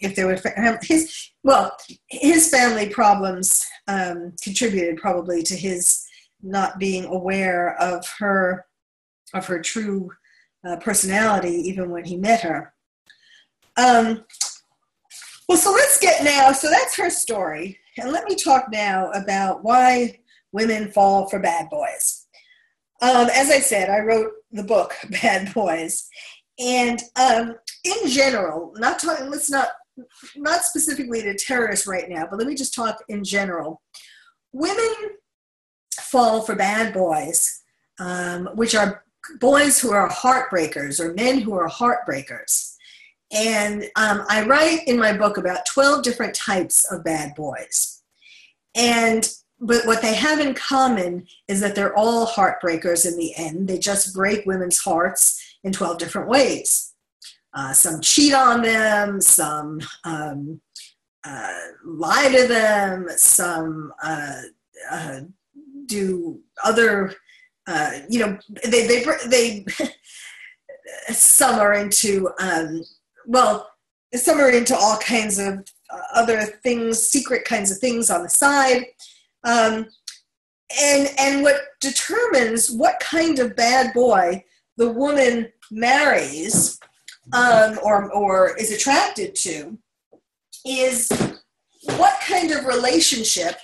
If 0.00 0.14
there 0.14 0.26
were 0.26 0.38
his 0.82 1.30
well, 1.42 1.76
his 2.08 2.50
family 2.50 2.88
problems 2.90 3.64
um, 3.88 4.34
contributed 4.42 4.98
probably 4.98 5.42
to 5.44 5.56
his 5.56 6.05
not 6.46 6.78
being 6.78 7.04
aware 7.04 7.76
of 7.80 8.06
her 8.18 8.66
of 9.34 9.46
her 9.46 9.60
true 9.60 10.10
uh, 10.66 10.76
personality 10.76 11.50
even 11.68 11.90
when 11.90 12.04
he 12.04 12.16
met 12.16 12.40
her. 12.40 12.72
Um, 13.76 14.24
well, 15.48 15.58
so 15.58 15.70
let's 15.72 15.98
get 16.00 16.24
now. 16.24 16.52
So 16.52 16.70
that's 16.70 16.96
her 16.96 17.10
story, 17.10 17.78
and 17.98 18.12
let 18.12 18.24
me 18.24 18.36
talk 18.36 18.66
now 18.70 19.10
about 19.12 19.62
why 19.62 20.18
women 20.52 20.90
fall 20.90 21.28
for 21.28 21.38
bad 21.38 21.68
boys. 21.68 22.26
Um, 23.02 23.28
as 23.34 23.50
I 23.50 23.60
said, 23.60 23.90
I 23.90 24.00
wrote 24.00 24.32
the 24.52 24.62
book 24.62 24.94
Bad 25.22 25.52
Boys, 25.52 26.08
And 26.58 27.00
um, 27.16 27.54
in 27.84 28.08
general, 28.08 28.72
not 28.76 28.98
talking, 28.98 29.30
let's 29.30 29.50
not, 29.50 29.68
not 30.34 30.62
specifically 30.62 31.22
to 31.22 31.34
terrorists 31.34 31.86
right 31.86 32.08
now, 32.08 32.26
but 32.28 32.38
let 32.38 32.48
me 32.48 32.54
just 32.54 32.74
talk 32.74 32.96
in 33.08 33.22
general. 33.22 33.82
Women 34.52 34.94
fall 36.16 36.40
for 36.40 36.54
bad 36.54 36.94
boys, 36.94 37.60
um, 38.00 38.48
which 38.54 38.74
are 38.74 39.04
boys 39.38 39.78
who 39.78 39.92
are 39.92 40.08
heartbreakers 40.08 40.98
or 40.98 41.12
men 41.12 41.38
who 41.38 41.52
are 41.52 41.68
heartbreakers. 41.68 42.74
And 43.30 43.84
um, 43.96 44.24
I 44.30 44.46
write 44.46 44.88
in 44.88 44.98
my 44.98 45.14
book 45.14 45.36
about 45.36 45.66
12 45.66 46.02
different 46.02 46.34
types 46.34 46.90
of 46.90 47.04
bad 47.04 47.34
boys. 47.34 48.02
And 48.74 49.30
but 49.60 49.86
what 49.86 50.00
they 50.00 50.14
have 50.14 50.40
in 50.40 50.54
common 50.54 51.26
is 51.48 51.60
that 51.60 51.74
they're 51.74 51.96
all 51.96 52.26
heartbreakers 52.26 53.06
in 53.06 53.18
the 53.18 53.34
end. 53.36 53.68
They 53.68 53.78
just 53.78 54.14
break 54.14 54.46
women's 54.46 54.78
hearts 54.78 55.58
in 55.64 55.72
12 55.72 55.98
different 55.98 56.28
ways. 56.28 56.94
Uh, 57.52 57.74
some 57.74 58.00
cheat 58.00 58.32
on 58.32 58.62
them, 58.62 59.20
some 59.20 59.80
um, 60.04 60.62
uh, 61.24 61.54
lie 61.84 62.34
to 62.34 62.46
them, 62.46 63.06
some 63.16 63.92
uh, 64.02 64.42
uh 64.90 65.20
do 65.86 66.40
other, 66.64 67.14
uh, 67.66 67.92
you 68.08 68.20
know, 68.20 68.38
they, 68.64 68.86
they, 68.86 69.04
they 69.28 69.66
some 71.12 71.58
are 71.58 71.74
into, 71.74 72.30
um, 72.40 72.82
well, 73.26 73.70
some 74.14 74.38
are 74.38 74.50
into 74.50 74.76
all 74.76 74.98
kinds 74.98 75.38
of 75.38 75.64
uh, 75.90 76.00
other 76.14 76.42
things, 76.42 77.02
secret 77.02 77.44
kinds 77.44 77.70
of 77.70 77.78
things 77.78 78.10
on 78.10 78.22
the 78.22 78.28
side. 78.28 78.86
Um, 79.44 79.86
and, 80.80 81.10
and 81.18 81.42
what 81.42 81.60
determines 81.80 82.70
what 82.70 82.98
kind 83.00 83.38
of 83.38 83.56
bad 83.56 83.92
boy 83.94 84.44
the 84.76 84.90
woman 84.90 85.52
marries 85.70 86.78
um, 87.32 87.78
or, 87.82 88.12
or 88.12 88.56
is 88.56 88.72
attracted 88.72 89.34
to 89.34 89.78
is 90.64 91.08
what 91.96 92.20
kind 92.20 92.50
of 92.50 92.66
relationship 92.66 93.56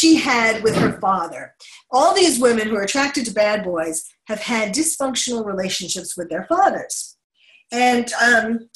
she 0.00 0.16
had 0.16 0.62
with 0.62 0.74
her 0.76 0.98
father. 0.98 1.54
All 1.90 2.14
these 2.14 2.40
women 2.40 2.68
who 2.68 2.76
are 2.76 2.82
attracted 2.82 3.26
to 3.26 3.34
bad 3.34 3.62
boys 3.62 4.08
have 4.28 4.40
had 4.40 4.74
dysfunctional 4.74 5.44
relationships 5.44 6.16
with 6.16 6.30
their 6.30 6.44
fathers. 6.44 7.18
And, 7.70 8.10
um, 8.14 8.70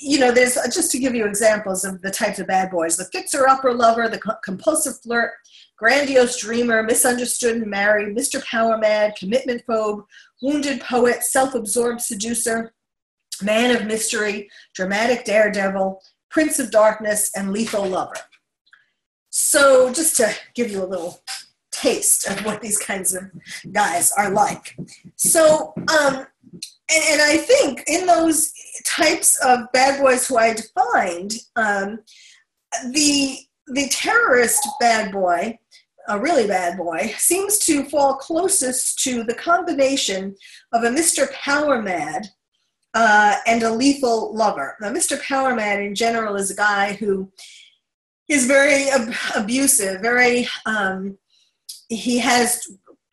you 0.00 0.20
know, 0.20 0.30
there's 0.30 0.54
just 0.72 0.92
to 0.92 0.98
give 1.00 1.16
you 1.16 1.26
examples 1.26 1.84
of 1.84 2.00
the 2.02 2.12
types 2.12 2.38
of 2.38 2.46
bad 2.46 2.70
boys 2.70 2.96
the 2.96 3.06
fixer 3.06 3.48
upper 3.48 3.74
lover, 3.74 4.08
the 4.08 4.20
compulsive 4.44 5.00
flirt, 5.02 5.32
grandiose 5.76 6.40
dreamer, 6.40 6.82
misunderstood 6.82 7.56
and 7.56 7.66
married, 7.66 8.16
Mr. 8.16 8.44
Power 8.44 8.78
Mad, 8.78 9.14
commitment 9.18 9.62
phobe, 9.68 10.04
wounded 10.42 10.80
poet, 10.80 11.24
self 11.24 11.54
absorbed 11.54 12.00
seducer, 12.00 12.72
man 13.42 13.74
of 13.74 13.86
mystery, 13.86 14.48
dramatic 14.74 15.24
daredevil, 15.24 16.00
prince 16.30 16.60
of 16.60 16.70
darkness, 16.70 17.30
and 17.34 17.52
lethal 17.52 17.84
lover. 17.84 18.14
So, 19.38 19.92
just 19.92 20.16
to 20.16 20.34
give 20.54 20.70
you 20.70 20.82
a 20.82 20.86
little 20.86 21.20
taste 21.70 22.26
of 22.26 22.42
what 22.46 22.62
these 22.62 22.78
kinds 22.78 23.14
of 23.14 23.24
guys 23.70 24.10
are 24.16 24.30
like. 24.30 24.74
So, 25.16 25.74
um, 25.76 26.26
and, 26.90 27.04
and 27.10 27.20
I 27.20 27.36
think 27.36 27.84
in 27.86 28.06
those 28.06 28.50
types 28.86 29.38
of 29.44 29.70
bad 29.74 30.00
boys 30.00 30.26
who 30.26 30.38
I 30.38 30.54
defined, 30.54 31.34
um, 31.54 31.98
the 32.92 33.40
the 33.66 33.88
terrorist 33.90 34.66
bad 34.80 35.12
boy, 35.12 35.58
a 36.08 36.18
really 36.18 36.46
bad 36.46 36.78
boy, 36.78 37.12
seems 37.18 37.58
to 37.66 37.84
fall 37.84 38.14
closest 38.14 39.00
to 39.00 39.22
the 39.22 39.34
combination 39.34 40.34
of 40.72 40.82
a 40.82 40.88
Mr. 40.88 41.30
Power 41.34 41.82
Mad 41.82 42.26
uh, 42.94 43.36
and 43.46 43.62
a 43.62 43.70
lethal 43.70 44.34
lover. 44.34 44.78
Now, 44.80 44.88
Mr. 44.88 45.22
Power 45.22 45.54
Mad 45.54 45.80
in 45.80 45.94
general 45.94 46.36
is 46.36 46.50
a 46.50 46.56
guy 46.56 46.94
who 46.94 47.30
is 48.28 48.46
very 48.46 48.88
ab- 48.90 49.14
abusive, 49.34 50.00
very, 50.00 50.48
um, 50.66 51.16
he 51.88 52.18
has, 52.18 52.66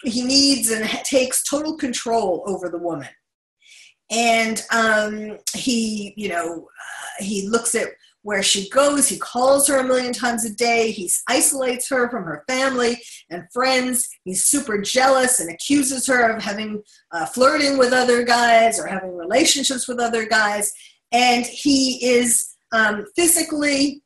he 0.04 0.24
needs 0.24 0.72
and 0.72 0.88
takes 1.04 1.44
total 1.44 1.78
control 1.78 2.44
over 2.48 2.70
the 2.70 2.78
woman. 2.78 3.10
And 4.12 4.62
um, 4.72 5.38
he, 5.56 6.14
you 6.18 6.30
know, 6.30 6.68
uh, 6.68 7.24
he 7.24 7.48
looks 7.48 7.74
at 7.74 7.88
where 8.24 8.44
she 8.44 8.70
goes. 8.70 9.08
He 9.08 9.18
calls 9.18 9.68
her 9.68 9.80
a 9.80 9.84
million 9.84 10.14
times 10.14 10.46
a 10.46 10.54
day. 10.54 10.92
He 10.92 11.12
isolates 11.28 11.90
her 11.90 12.10
from 12.10 12.24
her 12.24 12.44
family 12.48 13.02
and 13.30 13.44
friends. 13.52 14.08
He's 14.24 14.46
super 14.46 14.82
jealous 14.82 15.40
and 15.40 15.50
accuses 15.50 16.08
her 16.08 16.32
of 16.32 16.42
having 16.42 16.82
uh, 17.12 17.26
flirting 17.26 17.78
with 17.78 17.92
other 17.92 18.24
guys 18.24 18.80
or 18.80 18.88
having 18.88 19.16
relationships 19.16 19.88
with 19.88 20.00
other 20.00 20.26
guys. 20.26 20.72
And 21.12 21.46
he 21.46 22.06
is 22.06 22.56
um, 22.72 23.06
physically 23.16 24.03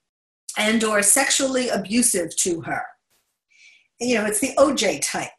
and 0.58 0.84
or 0.84 1.02
sexually 1.02 1.70
abusive 1.70 2.36
to 2.38 2.62
her. 2.62 2.84
You 4.00 4.16
know, 4.16 4.26
it's 4.26 4.40
the 4.40 4.54
OJ 4.58 5.02
type. 5.10 5.30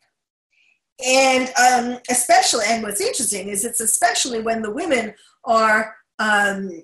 And 1.05 1.53
um, 1.57 1.99
especially, 2.11 2.65
and 2.67 2.83
what's 2.83 3.01
interesting 3.01 3.49
is 3.49 3.65
it's 3.65 3.81
especially 3.81 4.41
when 4.41 4.63
the 4.63 4.71
women 4.71 5.15
are 5.45 5.95
um, 6.19 6.83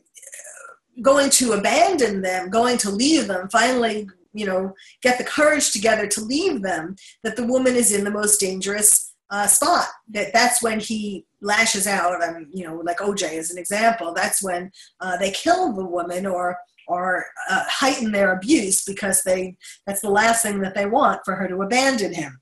going 1.02 1.30
to 1.30 1.52
abandon 1.52 2.22
them, 2.22 2.48
going 2.48 2.78
to 2.78 2.90
leave 2.90 3.26
them, 3.26 3.48
finally, 3.48 4.08
you 4.32 4.46
know, 4.46 4.74
get 5.02 5.18
the 5.18 5.24
courage 5.24 5.72
together 5.72 6.06
to 6.06 6.20
leave 6.20 6.62
them, 6.62 6.96
that 7.22 7.36
the 7.36 7.46
woman 7.46 7.74
is 7.74 7.92
in 7.92 8.04
the 8.04 8.10
most 8.10 8.38
dangerous 8.38 9.14
uh, 9.30 9.46
spot. 9.46 9.86
That 10.10 10.32
that's 10.32 10.62
when 10.62 10.78
he 10.78 11.26
lashes 11.40 11.86
out. 11.86 12.22
And 12.22 12.46
you 12.52 12.64
know, 12.66 12.76
like 12.84 12.98
OJ 12.98 13.38
as 13.38 13.50
an 13.50 13.58
example. 13.58 14.12
That's 14.14 14.42
when 14.42 14.70
uh, 15.00 15.16
they 15.16 15.30
kill 15.30 15.72
the 15.72 15.84
woman 15.84 16.26
or 16.26 16.56
or 16.88 17.24
uh, 17.50 17.64
heighten 17.66 18.12
their 18.12 18.32
abuse 18.32 18.84
because 18.84 19.22
they 19.22 19.56
that's 19.86 20.00
the 20.00 20.10
last 20.10 20.42
thing 20.42 20.60
that 20.60 20.74
they 20.74 20.86
want 20.86 21.20
for 21.24 21.34
her 21.34 21.48
to 21.48 21.62
abandon 21.62 22.12
him. 22.14 22.40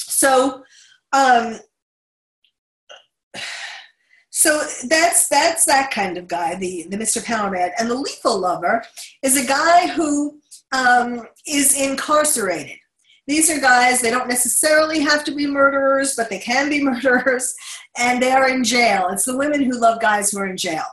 So. 0.00 0.64
Um, 1.12 1.58
so 4.30 4.62
that's 4.88 5.28
that's 5.28 5.64
that 5.66 5.90
kind 5.90 6.16
of 6.16 6.28
guy, 6.28 6.54
the 6.54 6.86
the 6.88 6.96
Mr. 6.96 7.22
Powermad, 7.22 7.72
and 7.78 7.90
the 7.90 7.94
lethal 7.94 8.38
lover 8.38 8.82
is 9.22 9.36
a 9.36 9.46
guy 9.46 9.88
who 9.88 10.40
um, 10.72 11.26
is 11.46 11.78
incarcerated. 11.78 12.78
These 13.26 13.50
are 13.50 13.60
guys, 13.60 14.00
they 14.00 14.10
don't 14.10 14.28
necessarily 14.28 15.00
have 15.00 15.24
to 15.24 15.32
be 15.32 15.46
murderers, 15.46 16.14
but 16.16 16.30
they 16.30 16.38
can 16.38 16.68
be 16.68 16.82
murderers, 16.82 17.54
and 17.96 18.22
they 18.22 18.32
are 18.32 18.48
in 18.48 18.64
jail. 18.64 19.08
It's 19.12 19.24
the 19.24 19.36
women 19.36 19.62
who 19.62 19.78
love 19.78 20.00
guys 20.00 20.30
who 20.30 20.38
are 20.38 20.46
in 20.46 20.56
jail. 20.56 20.84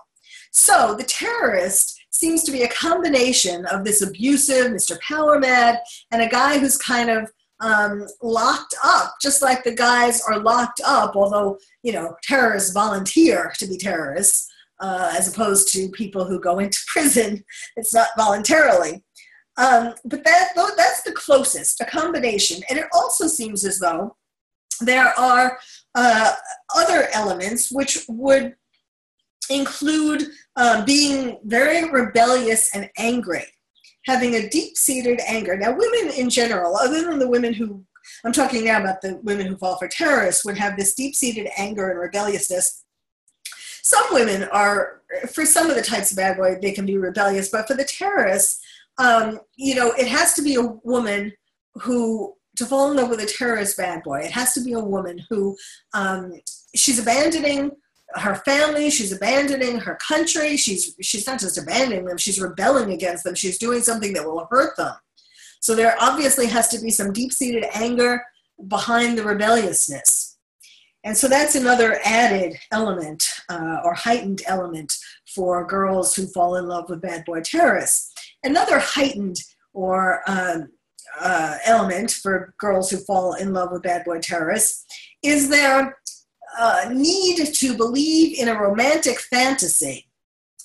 So 0.52 0.96
the 0.96 1.04
terrorist 1.04 1.97
seems 2.18 2.44
to 2.44 2.52
be 2.52 2.64
a 2.64 2.70
combination 2.70 3.66
of 3.68 3.84
this 3.84 4.02
abusive 4.02 4.68
Mr. 4.68 5.00
Power 5.02 5.40
Mad 5.40 5.80
and 6.12 6.22
a 6.22 6.28
guy 6.28 6.58
who's 6.58 6.78
kind 6.78 7.10
of 7.10 7.32
um, 7.60 8.08
locked 8.22 8.76
up, 8.84 9.16
just 9.22 9.42
like 9.42 9.64
the 9.64 9.74
guys 9.74 10.22
are 10.28 10.40
locked 10.40 10.82
up, 10.86 11.16
although, 11.16 11.58
you 11.84 11.92
know, 11.92 12.16
terrorists 12.24 12.74
volunteer 12.74 13.54
to 13.60 13.68
be 13.68 13.78
terrorists, 13.78 14.52
uh, 14.80 15.14
as 15.18 15.28
opposed 15.28 15.72
to 15.74 15.90
people 15.90 16.26
who 16.26 16.40
go 16.40 16.60
into 16.60 16.80
prison. 16.88 17.44
It's 17.76 17.94
not 17.94 18.10
voluntarily. 18.18 19.04
Um, 19.58 19.96
but 20.06 20.24
that, 20.24 20.50
that's 20.56 21.02
the 21.02 21.14
closest, 21.14 21.82
a 21.82 21.86
combination. 21.86 22.62
And 22.70 22.78
it 22.78 22.86
also 22.94 23.28
seems 23.28 23.66
as 23.66 23.80
though 23.80 24.16
there 24.82 25.18
are 25.20 25.58
uh, 25.96 26.34
other 26.76 27.10
elements 27.14 27.72
which 27.72 28.06
would 28.08 28.56
include 29.50 30.24
uh, 30.56 30.84
being 30.86 31.40
very 31.44 31.90
rebellious 31.90 32.74
and 32.76 32.90
angry 32.98 33.46
having 34.08 34.36
a 34.36 34.50
deep 34.50 34.78
seated 34.78 35.20
anger. 35.28 35.58
Now, 35.58 35.76
women 35.78 36.14
in 36.16 36.30
general, 36.30 36.78
other 36.78 37.04
than 37.04 37.20
the 37.20 37.28
women 37.28 37.54
who, 37.54 37.84
I'm 38.24 38.32
talking 38.32 38.64
now 38.64 38.80
about 38.80 39.02
the 39.02 39.20
women 39.22 39.46
who 39.48 39.58
fall 39.58 39.78
for 39.78 39.90
terrorists, 39.90 40.46
would 40.46 40.58
have 40.58 40.78
this 40.78 40.96
deep 40.96 41.14
seated 41.14 41.50
anger 41.58 41.90
and 41.90 42.00
rebelliousness. 42.00 42.86
Some 43.84 44.06
women 44.12 44.46
are, 44.46 45.02
for 45.32 45.46
some 45.46 45.70
of 45.70 45.76
the 45.76 45.82
types 45.82 46.12
of 46.12 46.18
bad 46.18 46.38
boy, 46.38 46.58
they 46.62 46.72
can 46.72 46.86
be 46.86 46.98
rebellious, 46.98 47.50
but 47.50 47.68
for 47.68 47.74
the 47.74 47.84
terrorists, 47.84 48.62
um, 48.98 49.40
you 49.58 49.76
know, 49.76 49.92
it 49.92 50.08
has 50.08 50.34
to 50.36 50.42
be 50.42 50.56
a 50.56 50.74
woman 50.84 51.34
who, 51.76 52.34
to 52.56 52.66
fall 52.66 52.90
in 52.90 52.98
love 52.98 53.10
with 53.10 53.20
a 53.20 53.26
terrorist 53.26 53.78
bad 53.78 54.04
boy, 54.04 54.20
it 54.20 54.32
has 54.32 54.54
to 54.54 54.62
be 54.62 54.72
a 54.72 54.80
woman 54.80 55.22
who 55.30 55.56
um, 55.94 56.34
she's 56.76 56.98
abandoning 56.98 57.72
her 58.16 58.36
family 58.36 58.90
she's 58.90 59.12
abandoning 59.12 59.80
her 59.80 59.96
country. 59.96 60.58
She's 60.58 60.96
she's 61.02 61.28
not 61.28 61.40
just 61.40 61.58
abandoning 61.58 62.06
them 62.06 62.18
she's 62.18 62.40
rebelling 62.40 62.92
against 62.92 63.24
them. 63.24 63.36
She's 63.36 63.58
doing 63.58 63.82
something 63.82 64.14
that 64.14 64.26
will 64.26 64.48
hurt 64.50 64.78
them. 64.78 64.94
So 65.60 65.76
there 65.76 65.96
obviously 66.00 66.48
has 66.48 66.68
to 66.70 66.80
be 66.80 66.90
some 66.90 67.12
deep-seated 67.12 67.66
anger 67.74 68.24
behind 68.68 69.18
the 69.18 69.24
rebelliousness. 69.24 70.38
And 71.04 71.18
so 71.18 71.28
that's 71.28 71.56
another 71.56 72.00
added 72.04 72.58
element 72.72 73.24
uh, 73.50 73.78
or 73.84 73.94
heightened 73.94 74.42
element 74.46 74.94
for 75.34 75.66
girls 75.66 76.16
who 76.16 76.28
fall 76.28 76.56
in 76.56 76.68
love 76.68 76.90
with 76.90 77.02
bad 77.02 77.24
boy 77.26 77.42
terrorists. 77.42 78.14
Another 78.44 78.80
heightened 78.80 79.38
or 79.74 80.22
um, 80.28 80.70
uh, 81.20 81.58
element 81.66 82.12
for 82.12 82.54
girls 82.60 82.90
who 82.90 82.98
fall 82.98 83.34
in 83.36 83.54
love 83.54 83.72
with 83.72 83.84
bad 83.84 84.04
boy 84.06 84.20
terrorists 84.20 84.86
is 85.24 85.50
their 85.50 85.98
uh, 86.60 86.90
need 86.92 87.38
to 87.46 87.78
believe 87.78 88.40
in 88.40 88.48
a 88.48 88.60
romantic 88.60 89.20
fantasy. 89.20 90.08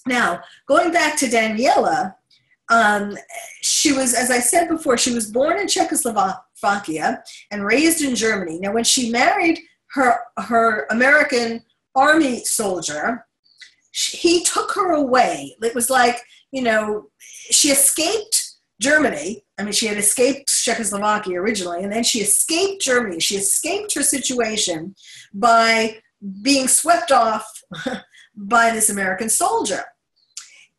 Now, 0.06 0.40
going 0.66 0.92
back 0.92 1.16
to 1.18 1.26
Daniela, 1.26 2.14
um, 2.70 3.16
she 3.60 3.92
was, 3.92 4.14
as 4.14 4.30
I 4.30 4.38
said 4.38 4.68
before, 4.68 4.96
she 4.96 5.14
was 5.14 5.30
born 5.30 5.60
in 5.60 5.68
Czechoslovakia 5.68 7.22
and 7.50 7.64
raised 7.64 8.02
in 8.02 8.14
Germany. 8.14 8.58
Now, 8.58 8.72
when 8.72 8.84
she 8.84 9.10
married 9.10 9.58
her, 9.90 10.16
her 10.38 10.86
American 10.90 11.62
army 11.94 12.44
soldier, 12.44 13.26
he 13.92 14.42
took 14.42 14.72
her 14.72 14.92
away. 14.92 15.54
It 15.62 15.74
was 15.74 15.90
like, 15.90 16.22
you 16.50 16.62
know, 16.62 17.10
she 17.50 17.68
escaped 17.68 18.41
Germany. 18.82 19.44
I 19.58 19.62
mean, 19.62 19.72
she 19.72 19.86
had 19.86 19.96
escaped 19.96 20.48
Czechoslovakia 20.48 21.40
originally, 21.40 21.82
and 21.82 21.92
then 21.92 22.02
she 22.02 22.18
escaped 22.20 22.82
Germany. 22.82 23.20
She 23.20 23.36
escaped 23.36 23.94
her 23.94 24.02
situation 24.02 24.94
by 25.32 26.00
being 26.42 26.68
swept 26.68 27.12
off 27.12 27.46
by 28.36 28.70
this 28.70 28.90
American 28.90 29.28
soldier. 29.28 29.84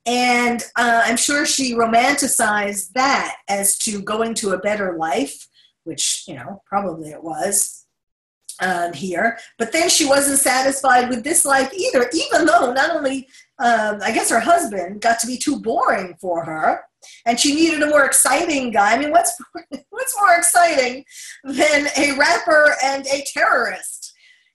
And 0.06 0.62
uh, 0.78 1.04
I'm 1.06 1.16
sure 1.16 1.46
she 1.46 1.76
romanticized 1.76 2.92
that 2.94 3.38
as 3.48 3.78
to 3.80 4.02
going 4.02 4.34
to 4.36 4.52
a 4.52 4.60
better 4.60 4.98
life, 4.98 5.48
which, 5.86 6.26
you 6.28 6.36
know, 6.36 6.62
probably 6.66 7.12
it 7.12 7.24
was 7.24 7.86
um, 8.62 8.92
here. 8.92 9.38
But 9.58 9.72
then 9.72 9.90
she 9.90 10.06
wasn't 10.06 10.40
satisfied 10.40 11.10
with 11.10 11.24
this 11.24 11.46
life 11.46 11.72
either, 11.74 12.10
even 12.14 12.46
though 12.46 12.74
not 12.74 12.92
only, 12.92 13.30
um, 13.60 14.00
I 14.04 14.12
guess 14.12 14.30
her 14.30 14.40
husband 14.40 15.02
got 15.02 15.20
to 15.20 15.28
be 15.28 15.38
too 15.38 15.60
boring 15.60 16.16
for 16.20 16.44
her, 16.44 16.82
and 17.26 17.40
she 17.40 17.56
needed 17.56 17.82
a 17.82 17.88
more 17.88 18.06
exciting 18.06 18.72
guy. 18.72 18.94
I 18.94 18.98
mean, 18.98 19.12
what's, 19.12 19.34
what's 19.90 20.20
more 20.20 20.36
exciting 20.36 21.06
than 21.44 21.88
a 21.98 22.16
rapper 22.18 22.76
and 22.84 23.06
a 23.08 23.24
terrorist 23.34 24.14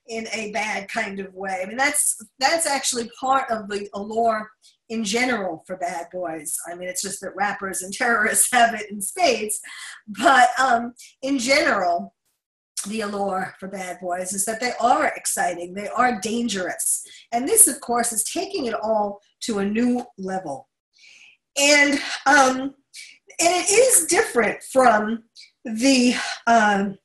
in 0.08 0.26
a 0.32 0.50
bad 0.52 0.88
kind 0.88 1.20
of 1.20 1.34
way? 1.34 1.60
I 1.62 1.66
mean, 1.66 1.76
that's, 1.76 2.16
that's 2.38 2.66
actually 2.66 3.10
part 3.20 3.50
of 3.50 3.68
the 3.68 3.88
allure 3.94 4.50
in 4.88 5.04
general 5.04 5.62
for 5.66 5.76
bad 5.76 6.06
boys. 6.12 6.56
I 6.66 6.74
mean, 6.74 6.88
it's 6.88 7.02
just 7.02 7.20
that 7.20 7.36
rappers 7.36 7.82
and 7.82 7.92
terrorists 7.92 8.48
have 8.52 8.74
it 8.74 8.90
in 8.90 9.00
spades. 9.00 9.60
But 10.08 10.48
um, 10.58 10.94
in 11.22 11.38
general, 11.38 12.14
the 12.88 13.02
allure 13.02 13.54
for 13.58 13.68
bad 13.68 13.98
boys 14.00 14.32
is 14.32 14.44
that 14.44 14.60
they 14.60 14.72
are 14.80 15.06
exciting, 15.16 15.74
they 15.74 15.88
are 15.88 16.20
dangerous. 16.20 17.04
And 17.32 17.46
this, 17.48 17.68
of 17.68 17.80
course, 17.80 18.12
is 18.12 18.24
taking 18.24 18.66
it 18.66 18.74
all 18.74 19.20
to 19.42 19.58
a 19.58 19.64
new 19.64 20.04
level. 20.18 20.68
And, 21.58 22.00
um, 22.26 22.74
and 23.40 23.54
it 23.54 23.70
is 23.70 24.06
different 24.06 24.62
from 24.62 25.24
the 25.64 26.14
um, 26.46 26.98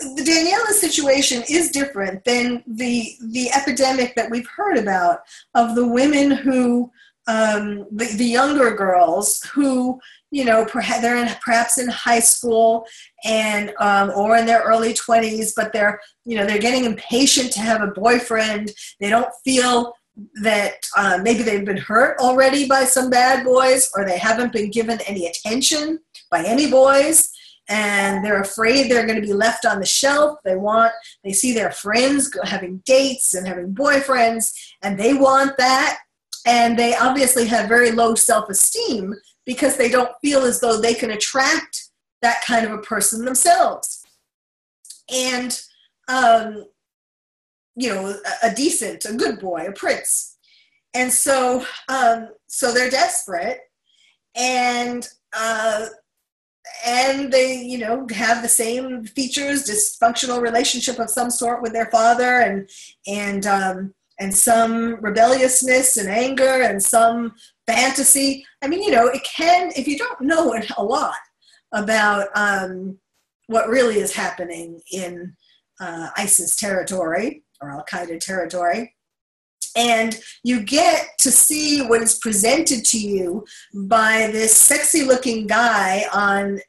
the 0.00 0.22
Daniela 0.22 0.72
situation 0.72 1.42
is 1.48 1.70
different 1.70 2.24
than 2.24 2.62
the 2.66 3.14
the 3.30 3.50
epidemic 3.52 4.14
that 4.16 4.30
we've 4.30 4.48
heard 4.48 4.76
about 4.76 5.20
of 5.54 5.74
the 5.74 5.86
women 5.86 6.30
who 6.30 6.90
um, 7.26 7.86
the, 7.90 8.06
the 8.16 8.24
younger 8.24 8.74
girls 8.74 9.42
who 9.54 9.98
you 10.34 10.44
know 10.44 10.64
perhaps 10.64 11.00
they're 11.00 11.16
in, 11.16 11.28
perhaps 11.44 11.78
in 11.78 11.88
high 11.88 12.18
school 12.18 12.84
and 13.24 13.72
um, 13.78 14.10
or 14.16 14.36
in 14.36 14.46
their 14.46 14.62
early 14.62 14.92
20s 14.92 15.52
but 15.56 15.72
they're 15.72 16.00
you 16.24 16.36
know 16.36 16.44
they're 16.44 16.58
getting 16.58 16.84
impatient 16.84 17.52
to 17.52 17.60
have 17.60 17.80
a 17.82 17.92
boyfriend 17.92 18.72
they 19.00 19.08
don't 19.08 19.32
feel 19.44 19.94
that 20.42 20.74
uh, 20.96 21.18
maybe 21.22 21.42
they've 21.42 21.64
been 21.64 21.76
hurt 21.76 22.18
already 22.18 22.68
by 22.68 22.84
some 22.84 23.10
bad 23.10 23.44
boys 23.44 23.90
or 23.96 24.04
they 24.04 24.18
haven't 24.18 24.52
been 24.52 24.70
given 24.70 24.98
any 25.06 25.26
attention 25.26 25.98
by 26.30 26.42
any 26.44 26.70
boys 26.70 27.30
and 27.68 28.24
they're 28.24 28.42
afraid 28.42 28.90
they're 28.90 29.06
going 29.06 29.20
to 29.20 29.26
be 29.26 29.32
left 29.32 29.64
on 29.64 29.80
the 29.80 29.86
shelf. 29.86 30.38
They 30.44 30.54
want, 30.54 30.92
they 31.22 31.32
see 31.32 31.54
their 31.54 31.70
friends 31.70 32.30
having 32.44 32.82
dates 32.84 33.32
and 33.32 33.46
having 33.46 33.74
boyfriends, 33.74 34.52
and 34.82 35.00
they 35.00 35.14
want 35.14 35.56
that. 35.56 35.98
And 36.46 36.78
they 36.78 36.94
obviously 36.94 37.46
have 37.46 37.70
very 37.70 37.90
low 37.90 38.14
self 38.16 38.50
esteem 38.50 39.14
because 39.46 39.76
they 39.76 39.90
don't 39.90 40.12
feel 40.22 40.42
as 40.42 40.60
though 40.60 40.80
they 40.80 40.94
can 40.94 41.10
attract 41.10 41.88
that 42.22 42.42
kind 42.46 42.64
of 42.64 42.72
a 42.72 42.78
person 42.78 43.24
themselves. 43.24 44.02
And, 45.12 45.60
um, 46.08 46.64
you 47.76 47.92
know, 47.92 48.06
a, 48.08 48.48
a 48.48 48.54
decent, 48.54 49.04
a 49.04 49.14
good 49.14 49.38
boy, 49.38 49.66
a 49.66 49.72
prince. 49.72 50.36
And 50.94 51.12
so, 51.12 51.64
um, 51.88 52.28
so 52.46 52.72
they're 52.72 52.90
desperate, 52.90 53.58
and 54.36 55.08
uh, 55.36 55.86
and 56.86 57.32
they 57.32 57.60
you 57.62 57.78
know 57.78 58.06
have 58.14 58.42
the 58.42 58.48
same 58.48 59.04
features 59.04 59.68
dysfunctional 59.68 60.40
relationship 60.40 61.00
of 61.00 61.10
some 61.10 61.30
sort 61.30 61.62
with 61.62 61.72
their 61.72 61.90
father 61.90 62.40
and 62.40 62.70
and 63.08 63.44
um, 63.44 63.94
and 64.20 64.34
some 64.34 64.96
rebelliousness 65.00 65.96
and 65.96 66.08
anger 66.08 66.62
and 66.62 66.80
some 66.80 67.34
fantasy. 67.66 68.44
I 68.62 68.68
mean 68.68 68.82
you 68.82 68.90
know 68.90 69.06
it 69.08 69.22
can 69.24 69.72
if 69.76 69.86
you 69.86 69.98
don't 69.98 70.20
know 70.20 70.54
a 70.76 70.84
lot 70.84 71.14
about 71.72 72.28
um, 72.34 72.98
what 73.46 73.68
really 73.68 73.98
is 73.98 74.14
happening 74.14 74.80
in 74.92 75.34
uh, 75.80 76.08
isis 76.16 76.56
territory 76.56 77.42
or 77.60 77.70
al-qaeda 77.70 78.20
territory 78.20 78.94
and 79.76 80.20
you 80.44 80.60
get 80.60 81.08
to 81.18 81.30
see 81.30 81.82
what 81.82 82.00
is 82.00 82.18
presented 82.18 82.84
to 82.84 82.98
you 82.98 83.44
by 83.74 84.28
this 84.30 84.54
sexy 84.54 85.02
looking 85.02 85.46
guy 85.46 86.04
on 86.12 86.60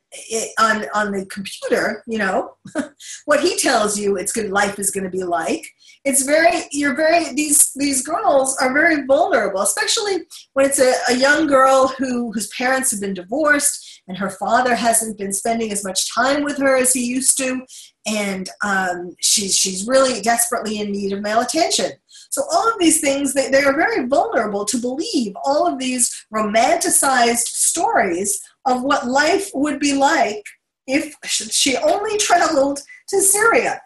on 0.59 0.85
on 0.93 1.11
the 1.11 1.25
computer 1.27 2.03
you 2.07 2.17
know. 2.17 2.55
What 3.25 3.41
he 3.41 3.57
tells 3.57 3.99
you 3.99 4.17
it's 4.17 4.31
good 4.31 4.51
life 4.51 4.79
is 4.79 4.91
going 4.91 5.03
to 5.03 5.09
be 5.09 5.23
like 5.23 5.65
it's 6.05 6.23
very 6.23 6.63
you're 6.71 6.95
very 6.95 7.33
these 7.33 7.71
these 7.73 8.01
girls 8.03 8.55
are 8.57 8.73
very 8.73 9.05
vulnerable 9.05 9.61
especially 9.61 10.25
when 10.53 10.65
it's 10.65 10.79
a, 10.79 10.93
a 11.09 11.15
young 11.15 11.47
girl 11.47 11.87
who 11.97 12.31
whose 12.31 12.47
parents 12.49 12.91
have 12.91 13.01
been 13.01 13.13
divorced 13.13 14.01
and 14.07 14.17
her 14.17 14.29
father 14.29 14.75
hasn't 14.75 15.17
been 15.17 15.33
spending 15.33 15.71
as 15.71 15.83
much 15.83 16.13
time 16.13 16.43
with 16.43 16.57
her 16.57 16.77
as 16.77 16.93
he 16.93 17.03
used 17.03 17.37
to 17.37 17.61
and 18.07 18.49
um, 18.63 19.15
she's 19.19 19.57
she's 19.57 19.87
really 19.87 20.21
desperately 20.21 20.79
in 20.79 20.91
need 20.91 21.11
of 21.11 21.21
male 21.21 21.41
attention 21.41 21.91
so 22.35 22.43
all 22.51 22.67
of 22.67 22.77
these 22.79 22.99
things, 22.99 23.33
they, 23.33 23.49
they 23.49 23.63
are 23.63 23.77
very 23.77 24.07
vulnerable 24.07 24.65
to 24.65 24.77
believe 24.77 25.33
all 25.45 25.65
of 25.65 25.79
these 25.79 26.13
romanticized 26.33 27.47
stories 27.47 28.41
of 28.65 28.83
what 28.83 29.07
life 29.07 29.49
would 29.53 29.79
be 29.79 29.93
like 29.93 30.43
if 30.85 31.15
she 31.23 31.77
only 31.77 32.17
traveled 32.17 32.81
to 33.07 33.21
Syria. 33.21 33.81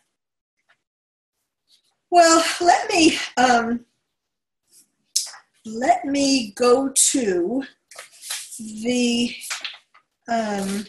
Well, 2.11 2.43
let 2.59 2.89
me 2.89 3.17
um, 3.37 3.85
let 5.63 6.05
me 6.05 6.53
go 6.55 6.89
to 6.89 7.63
the 8.81 9.35
um, 10.27 10.85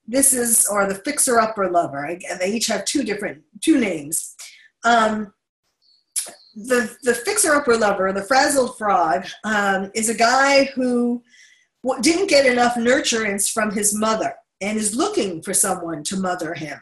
This 0.05 0.33
is, 0.33 0.67
or 0.67 0.85
the 0.85 0.95
fixer 0.95 1.39
upper 1.39 1.69
lover. 1.69 2.05
and 2.05 2.39
they 2.39 2.51
each 2.51 2.67
have 2.67 2.85
two 2.85 3.03
different, 3.03 3.41
two 3.61 3.79
names. 3.79 4.35
Um, 4.83 5.33
the, 6.55 6.95
the 7.03 7.15
fixer 7.15 7.53
upper 7.53 7.77
lover, 7.77 8.11
the 8.11 8.23
frazzled 8.23 8.77
frog, 8.77 9.25
um, 9.43 9.91
is 9.95 10.09
a 10.09 10.13
guy 10.13 10.65
who 10.75 11.23
didn't 12.01 12.29
get 12.29 12.45
enough 12.45 12.75
nurturance 12.75 13.51
from 13.51 13.71
his 13.71 13.97
mother 13.97 14.35
and 14.61 14.77
is 14.77 14.95
looking 14.95 15.41
for 15.41 15.53
someone 15.53 16.03
to 16.03 16.17
mother 16.17 16.53
him. 16.53 16.79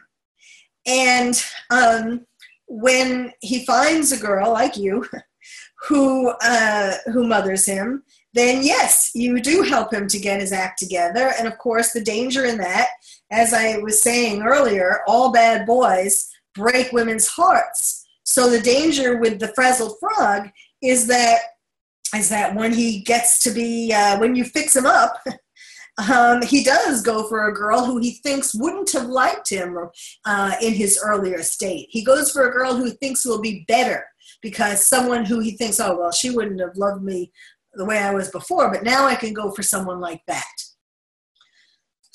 And 0.86 1.42
um, 1.70 2.26
when 2.66 3.32
he 3.40 3.64
finds 3.64 4.12
a 4.12 4.18
girl 4.18 4.52
like 4.52 4.76
you 4.76 5.04
who, 5.88 6.28
uh, 6.42 6.94
who 7.12 7.26
mothers 7.26 7.66
him, 7.66 8.02
then 8.34 8.62
yes, 8.62 9.10
you 9.14 9.40
do 9.40 9.62
help 9.62 9.92
him 9.92 10.06
to 10.08 10.18
get 10.18 10.40
his 10.40 10.52
act 10.52 10.78
together. 10.78 11.32
And 11.38 11.46
of 11.46 11.58
course, 11.58 11.92
the 11.92 12.00
danger 12.00 12.44
in 12.46 12.58
that, 12.58 12.88
as 13.30 13.52
I 13.52 13.78
was 13.78 14.02
saying 14.02 14.42
earlier, 14.42 15.00
all 15.06 15.32
bad 15.32 15.66
boys 15.66 16.30
break 16.54 16.92
women's 16.92 17.28
hearts. 17.28 18.06
So 18.24 18.48
the 18.48 18.60
danger 18.60 19.18
with 19.18 19.38
the 19.38 19.52
frazzled 19.54 19.98
frog 19.98 20.48
is 20.82 21.06
that 21.08 21.40
is 22.14 22.28
that 22.28 22.54
when 22.54 22.72
he 22.72 23.00
gets 23.00 23.42
to 23.42 23.50
be 23.50 23.92
uh, 23.92 24.18
when 24.18 24.34
you 24.34 24.44
fix 24.44 24.76
him 24.76 24.86
up 24.86 25.18
um, 26.10 26.42
he 26.42 26.62
does 26.62 27.02
go 27.02 27.26
for 27.28 27.48
a 27.48 27.54
girl 27.54 27.84
who 27.84 27.98
he 27.98 28.12
thinks 28.22 28.54
wouldn't 28.54 28.92
have 28.92 29.06
liked 29.06 29.48
him 29.48 29.78
uh, 30.24 30.52
in 30.60 30.74
his 30.74 31.00
earlier 31.02 31.42
state 31.42 31.86
he 31.90 32.04
goes 32.04 32.30
for 32.30 32.48
a 32.48 32.52
girl 32.52 32.74
who 32.74 32.90
thinks 32.90 33.24
will 33.24 33.40
be 33.40 33.64
better 33.66 34.04
because 34.42 34.84
someone 34.84 35.24
who 35.24 35.40
he 35.40 35.52
thinks 35.52 35.80
oh 35.80 35.96
well 35.96 36.12
she 36.12 36.30
wouldn't 36.30 36.60
have 36.60 36.76
loved 36.76 37.02
me 37.02 37.32
the 37.74 37.84
way 37.84 37.98
i 37.98 38.12
was 38.12 38.30
before 38.30 38.70
but 38.70 38.82
now 38.82 39.06
i 39.06 39.14
can 39.14 39.32
go 39.32 39.50
for 39.50 39.62
someone 39.62 40.00
like 40.00 40.22
that 40.26 40.44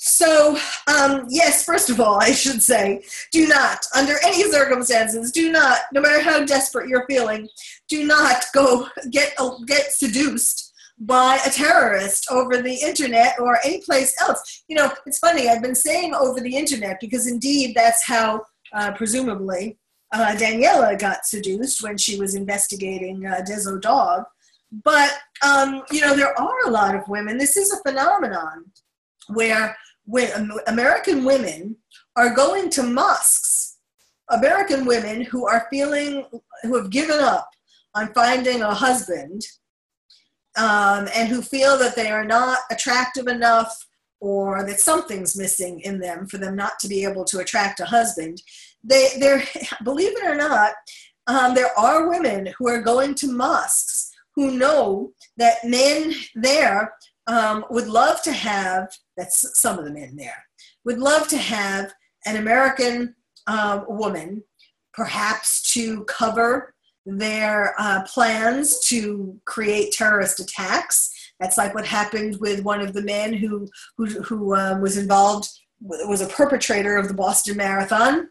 so, 0.00 0.56
um, 0.86 1.26
yes, 1.28 1.64
first 1.64 1.90
of 1.90 2.00
all, 2.00 2.18
I 2.22 2.32
should 2.32 2.62
say, 2.62 3.04
do 3.32 3.46
not, 3.46 3.84
under 3.94 4.14
any 4.24 4.44
circumstances, 4.50 5.32
do 5.32 5.52
not, 5.52 5.80
no 5.92 6.00
matter 6.00 6.22
how 6.22 6.44
desperate 6.44 6.88
you're 6.88 7.06
feeling, 7.06 7.48
do 7.88 8.06
not 8.06 8.44
go 8.54 8.88
get 9.10 9.36
get 9.66 9.92
seduced 9.92 10.72
by 11.00 11.38
a 11.46 11.50
terrorist 11.50 12.26
over 12.30 12.60
the 12.60 12.74
internet 12.74 13.38
or 13.38 13.58
any 13.64 13.80
place 13.82 14.14
else. 14.20 14.64
You 14.68 14.76
know, 14.76 14.92
it's 15.06 15.18
funny. 15.18 15.48
I've 15.48 15.62
been 15.62 15.74
saying 15.74 16.14
over 16.14 16.40
the 16.40 16.56
internet 16.56 16.98
because 17.00 17.28
indeed 17.28 17.74
that's 17.76 18.04
how, 18.04 18.42
uh, 18.72 18.92
presumably, 18.92 19.78
uh, 20.12 20.34
Daniela 20.36 20.98
got 20.98 21.26
seduced 21.26 21.82
when 21.82 21.98
she 21.98 22.18
was 22.18 22.34
investigating 22.34 23.26
uh, 23.26 23.42
Deso 23.48 23.80
Dogg. 23.80 24.24
But 24.70 25.12
um, 25.42 25.82
you 25.90 26.00
know, 26.00 26.14
there 26.14 26.38
are 26.38 26.66
a 26.66 26.70
lot 26.70 26.94
of 26.94 27.08
women. 27.08 27.38
This 27.38 27.56
is 27.56 27.72
a 27.72 27.82
phenomenon 27.88 28.66
where 29.28 29.76
when 30.04 30.50
American 30.66 31.24
women 31.24 31.76
are 32.16 32.34
going 32.34 32.70
to 32.70 32.82
mosques, 32.82 33.76
American 34.30 34.84
women 34.84 35.22
who 35.22 35.46
are 35.46 35.66
feeling, 35.70 36.24
who 36.62 36.76
have 36.76 36.90
given 36.90 37.18
up 37.20 37.48
on 37.94 38.12
finding 38.14 38.62
a 38.62 38.74
husband 38.74 39.42
um, 40.56 41.08
and 41.14 41.28
who 41.28 41.40
feel 41.40 41.78
that 41.78 41.96
they 41.96 42.10
are 42.10 42.24
not 42.24 42.58
attractive 42.70 43.26
enough 43.26 43.86
or 44.20 44.66
that 44.66 44.80
something's 44.80 45.36
missing 45.36 45.80
in 45.80 46.00
them 46.00 46.26
for 46.26 46.38
them 46.38 46.56
not 46.56 46.78
to 46.80 46.88
be 46.88 47.04
able 47.04 47.24
to 47.24 47.38
attract 47.38 47.80
a 47.80 47.84
husband. 47.84 48.42
They, 48.82 49.10
they're, 49.20 49.42
believe 49.84 50.16
it 50.16 50.24
or 50.24 50.34
not, 50.34 50.72
um, 51.26 51.54
there 51.54 51.78
are 51.78 52.08
women 52.08 52.52
who 52.58 52.68
are 52.68 52.82
going 52.82 53.14
to 53.16 53.32
mosques 53.32 54.07
who 54.38 54.52
know 54.52 55.10
that 55.36 55.64
men 55.64 56.14
there 56.36 56.94
um, 57.26 57.64
would 57.70 57.88
love 57.88 58.22
to 58.22 58.30
have, 58.30 58.86
that's 59.16 59.60
some 59.60 59.80
of 59.80 59.84
the 59.84 59.90
men 59.90 60.14
there, 60.14 60.44
would 60.84 61.00
love 61.00 61.26
to 61.26 61.36
have 61.36 61.92
an 62.24 62.36
American 62.36 63.16
uh, 63.48 63.82
woman, 63.88 64.44
perhaps 64.94 65.72
to 65.72 66.04
cover 66.04 66.72
their 67.04 67.74
uh, 67.80 68.04
plans 68.04 68.78
to 68.86 69.36
create 69.44 69.90
terrorist 69.90 70.38
attacks. 70.38 71.12
That's 71.40 71.58
like 71.58 71.74
what 71.74 71.84
happened 71.84 72.36
with 72.38 72.62
one 72.62 72.80
of 72.80 72.92
the 72.92 73.02
men 73.02 73.32
who, 73.32 73.66
who, 73.96 74.06
who 74.22 74.54
um, 74.54 74.80
was 74.80 74.96
involved, 74.96 75.48
was 75.80 76.20
a 76.20 76.28
perpetrator 76.28 76.96
of 76.96 77.08
the 77.08 77.14
Boston 77.14 77.56
Marathon. 77.56 78.28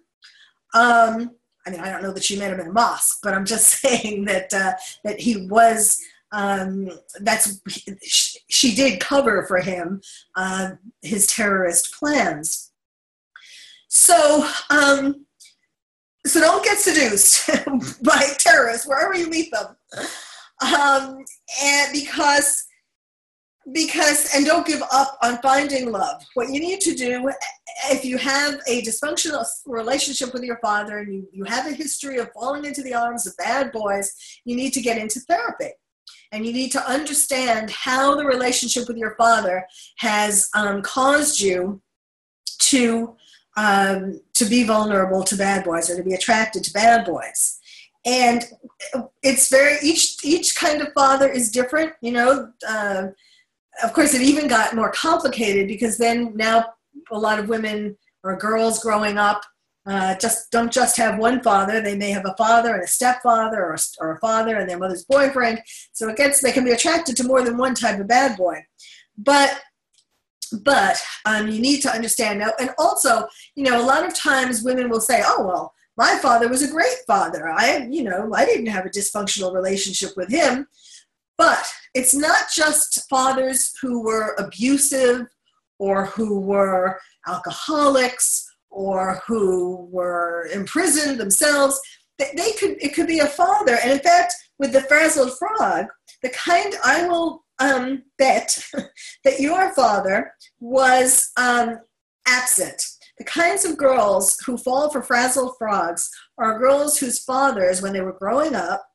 Um, 0.74 1.32
I 1.68 1.70
mean, 1.70 1.82
I 1.82 1.92
don't 1.92 2.02
know 2.02 2.14
that 2.14 2.24
she 2.24 2.40
met 2.40 2.54
him 2.54 2.62
in 2.62 2.68
a 2.68 2.72
mosque, 2.72 3.20
but 3.22 3.34
I'm 3.34 3.46
just 3.46 3.68
saying 3.82 4.26
that 4.26 4.54
uh, 4.54 4.74
that 5.04 5.20
he 5.20 5.48
was 5.48 6.02
um, 6.32 6.90
that's 7.20 7.62
she 8.10 8.76
did 8.76 9.00
cover 9.00 9.46
for 9.48 9.60
him 9.60 10.02
uh, 10.36 10.72
his 11.02 11.28
terrorist 11.28 11.94
plans. 11.94 12.72
So, 13.90 14.48
um, 14.70 15.26
so 16.26 16.40
don't 16.40 16.64
get 16.64 16.78
seduced 16.78 17.48
by 18.04 18.22
terrorists 18.38 18.88
wherever 18.88 19.16
you 19.16 19.30
meet 19.30 19.52
them, 19.52 19.76
um, 20.62 21.24
and 21.64 21.94
because 21.94 22.67
because 23.74 24.34
and 24.34 24.46
don't 24.46 24.66
give 24.66 24.82
up 24.92 25.18
on 25.22 25.38
finding 25.40 25.92
love. 25.92 26.24
What 26.36 26.50
you 26.50 26.60
need 26.60 26.80
to 26.82 26.94
do 26.94 27.30
if 27.86 28.06
you 28.06 28.18
have 28.18 28.56
a 28.68 28.82
dysfunctional 28.82 29.46
relationship 29.66 30.34
with 30.34 30.44
your 30.44 30.60
father 30.60 31.00
and 31.00 31.14
you, 31.14 31.28
you 31.32 31.44
have 31.44 31.68
a 31.68 31.74
history 31.74 32.18
of 32.18 32.30
falling 32.34 32.66
into 32.66 32.82
the 32.82 32.94
arms 32.94 33.28
of 33.28 33.36
bad 33.38 33.72
boys, 33.72 34.14
you 34.46 34.56
need 34.56 34.74
to 34.74 34.82
get 34.82 34.98
into 34.98 35.20
therapy 35.22 35.72
and 36.32 36.46
you 36.46 36.54
need 36.54 36.72
to 36.72 36.90
understand 36.90 37.70
how 37.72 38.16
the 38.16 38.26
relationship 38.26 38.88
with 38.88 38.98
your 38.98 39.16
father 39.16 39.66
has 40.00 40.50
um, 40.56 40.82
caused 40.82 41.40
you 41.40 41.82
to 42.60 43.16
um, 43.58 44.22
to 44.36 44.46
be 44.46 44.64
vulnerable 44.64 45.24
to 45.24 45.36
bad 45.36 45.64
boys 45.64 45.90
or 45.90 45.98
to 45.98 46.04
be 46.04 46.14
attracted 46.14 46.64
to 46.64 46.72
bad 46.74 47.06
boys 47.06 47.60
and 48.06 48.46
it's 49.24 49.50
very 49.50 49.78
each 49.82 50.24
each 50.24 50.56
kind 50.56 50.82
of 50.82 50.94
father 50.94 51.28
is 51.28 51.52
different 51.52 51.92
you 52.02 52.12
know 52.12 52.52
uh, 52.68 53.08
of 53.84 53.94
course 53.94 54.14
it 54.14 54.22
even 54.22 54.48
got 54.48 54.76
more 54.76 54.92
complicated 54.92 55.68
because 55.68 55.98
then 55.98 56.36
now 56.36 56.66
a 57.12 57.18
lot 57.18 57.40
of 57.40 57.50
women 57.50 57.98
or 58.24 58.36
girls 58.36 58.80
growing 58.80 59.18
up 59.18 59.44
uh, 59.88 60.16
just 60.16 60.52
don't 60.52 60.72
just 60.72 60.98
have 60.98 61.18
one 61.18 61.42
father. 61.42 61.80
They 61.80 61.96
may 61.96 62.10
have 62.10 62.26
a 62.26 62.36
father 62.38 62.74
and 62.74 62.84
a 62.84 62.88
stepfather, 62.88 63.64
or, 63.64 63.78
or 64.00 64.12
a 64.12 64.20
father 64.20 64.58
and 64.58 64.70
their 64.70 64.78
mother's 64.78 65.06
boyfriend. 65.06 65.62
So 65.94 66.10
it 66.10 66.18
gets 66.18 66.42
they 66.42 66.52
can 66.52 66.66
be 66.66 66.72
attracted 66.72 67.16
to 67.18 67.24
more 67.24 67.42
than 67.42 67.58
one 67.58 67.74
type 67.74 68.00
of 68.00 68.08
bad 68.08 68.38
boy. 68.38 68.66
But 69.18 69.62
but 70.62 71.02
um, 71.26 71.48
you 71.48 71.62
need 71.62 71.82
to 71.82 71.92
understand 71.92 72.40
now, 72.40 72.52
and 72.60 72.72
also 72.78 73.28
you 73.56 73.64
know 73.64 73.82
a 73.82 73.86
lot 73.86 74.06
of 74.06 74.14
times 74.14 74.64
women 74.64 74.90
will 74.90 75.02
say, 75.02 75.22
oh 75.26 75.46
well. 75.46 75.74
My 76.00 76.20
father 76.20 76.48
was 76.48 76.62
a 76.62 76.72
great 76.72 76.98
father. 77.08 77.50
I, 77.50 77.88
you 77.90 78.04
know, 78.04 78.32
I 78.32 78.46
didn't 78.46 78.68
have 78.68 78.86
a 78.86 78.90
dysfunctional 78.90 79.52
relationship 79.52 80.12
with 80.16 80.30
him. 80.30 80.68
But 81.38 81.66
it's 81.94 82.16
not 82.16 82.46
just 82.54 83.08
fathers 83.10 83.74
who 83.82 84.04
were 84.04 84.36
abusive 84.40 85.28
or 85.80 86.06
who 86.06 86.40
were 86.40 87.00
alcoholics 87.28 88.46
or 88.70 89.22
who 89.28 89.88
were 89.92 90.48
imprisoned 90.54 91.20
themselves. 91.20 91.80
They 92.18 92.52
could 92.60 92.82
it 92.82 92.96
could 92.96 93.08
be 93.08 93.20
a 93.20 93.28
father, 93.28 93.78
and 93.84 93.92
in 93.92 94.00
fact, 94.00 94.34
with 94.58 94.74
the 94.74 94.82
frazzled 94.82 95.38
frog, 95.38 95.86
the 96.24 96.30
kind 96.30 96.74
I 96.84 97.08
will 97.08 97.46
um, 97.60 98.04
bet 98.18 98.58
that 99.24 99.40
your 99.40 99.72
father 99.74 100.34
was 100.60 101.32
um, 101.38 101.80
absent. 102.28 102.84
The 103.18 103.24
kinds 103.24 103.66
of 103.66 103.78
girls 103.78 104.38
who 104.46 104.58
fall 104.58 104.90
for 104.90 105.02
frazzled 105.02 105.56
frogs 105.58 106.10
are 106.38 106.60
girls 106.60 106.98
whose 106.98 107.24
fathers, 107.24 107.82
when 107.82 107.94
they 107.94 108.02
were 108.02 108.14
growing 108.14 108.54
up, 108.54 108.87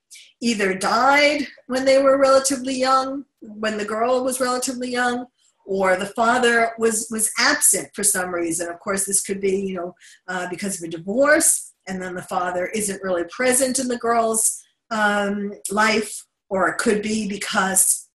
either 0.42 0.74
died 0.74 1.46
when 1.68 1.84
they 1.84 2.02
were 2.02 2.18
relatively 2.18 2.74
young, 2.74 3.24
when 3.40 3.78
the 3.78 3.84
girl 3.84 4.22
was 4.22 4.40
relatively 4.40 4.90
young, 4.90 5.26
or 5.64 5.96
the 5.96 6.06
father 6.06 6.72
was 6.78 7.08
was 7.10 7.30
absent 7.38 7.88
for 7.94 8.02
some 8.02 8.34
reason 8.34 8.68
of 8.68 8.80
course 8.80 9.06
this 9.06 9.22
could 9.22 9.40
be 9.40 9.60
you 9.60 9.76
know 9.76 9.94
uh, 10.26 10.48
because 10.50 10.76
of 10.76 10.88
a 10.88 10.90
divorce 10.90 11.72
and 11.86 12.02
then 12.02 12.16
the 12.16 12.22
father 12.22 12.66
isn't 12.74 13.00
really 13.00 13.22
present 13.30 13.78
in 13.78 13.86
the 13.86 13.96
girl's 13.96 14.60
um, 14.90 15.52
life 15.70 16.26
or 16.50 16.68
it 16.68 16.78
could 16.78 17.00
be 17.00 17.28
because 17.28 18.08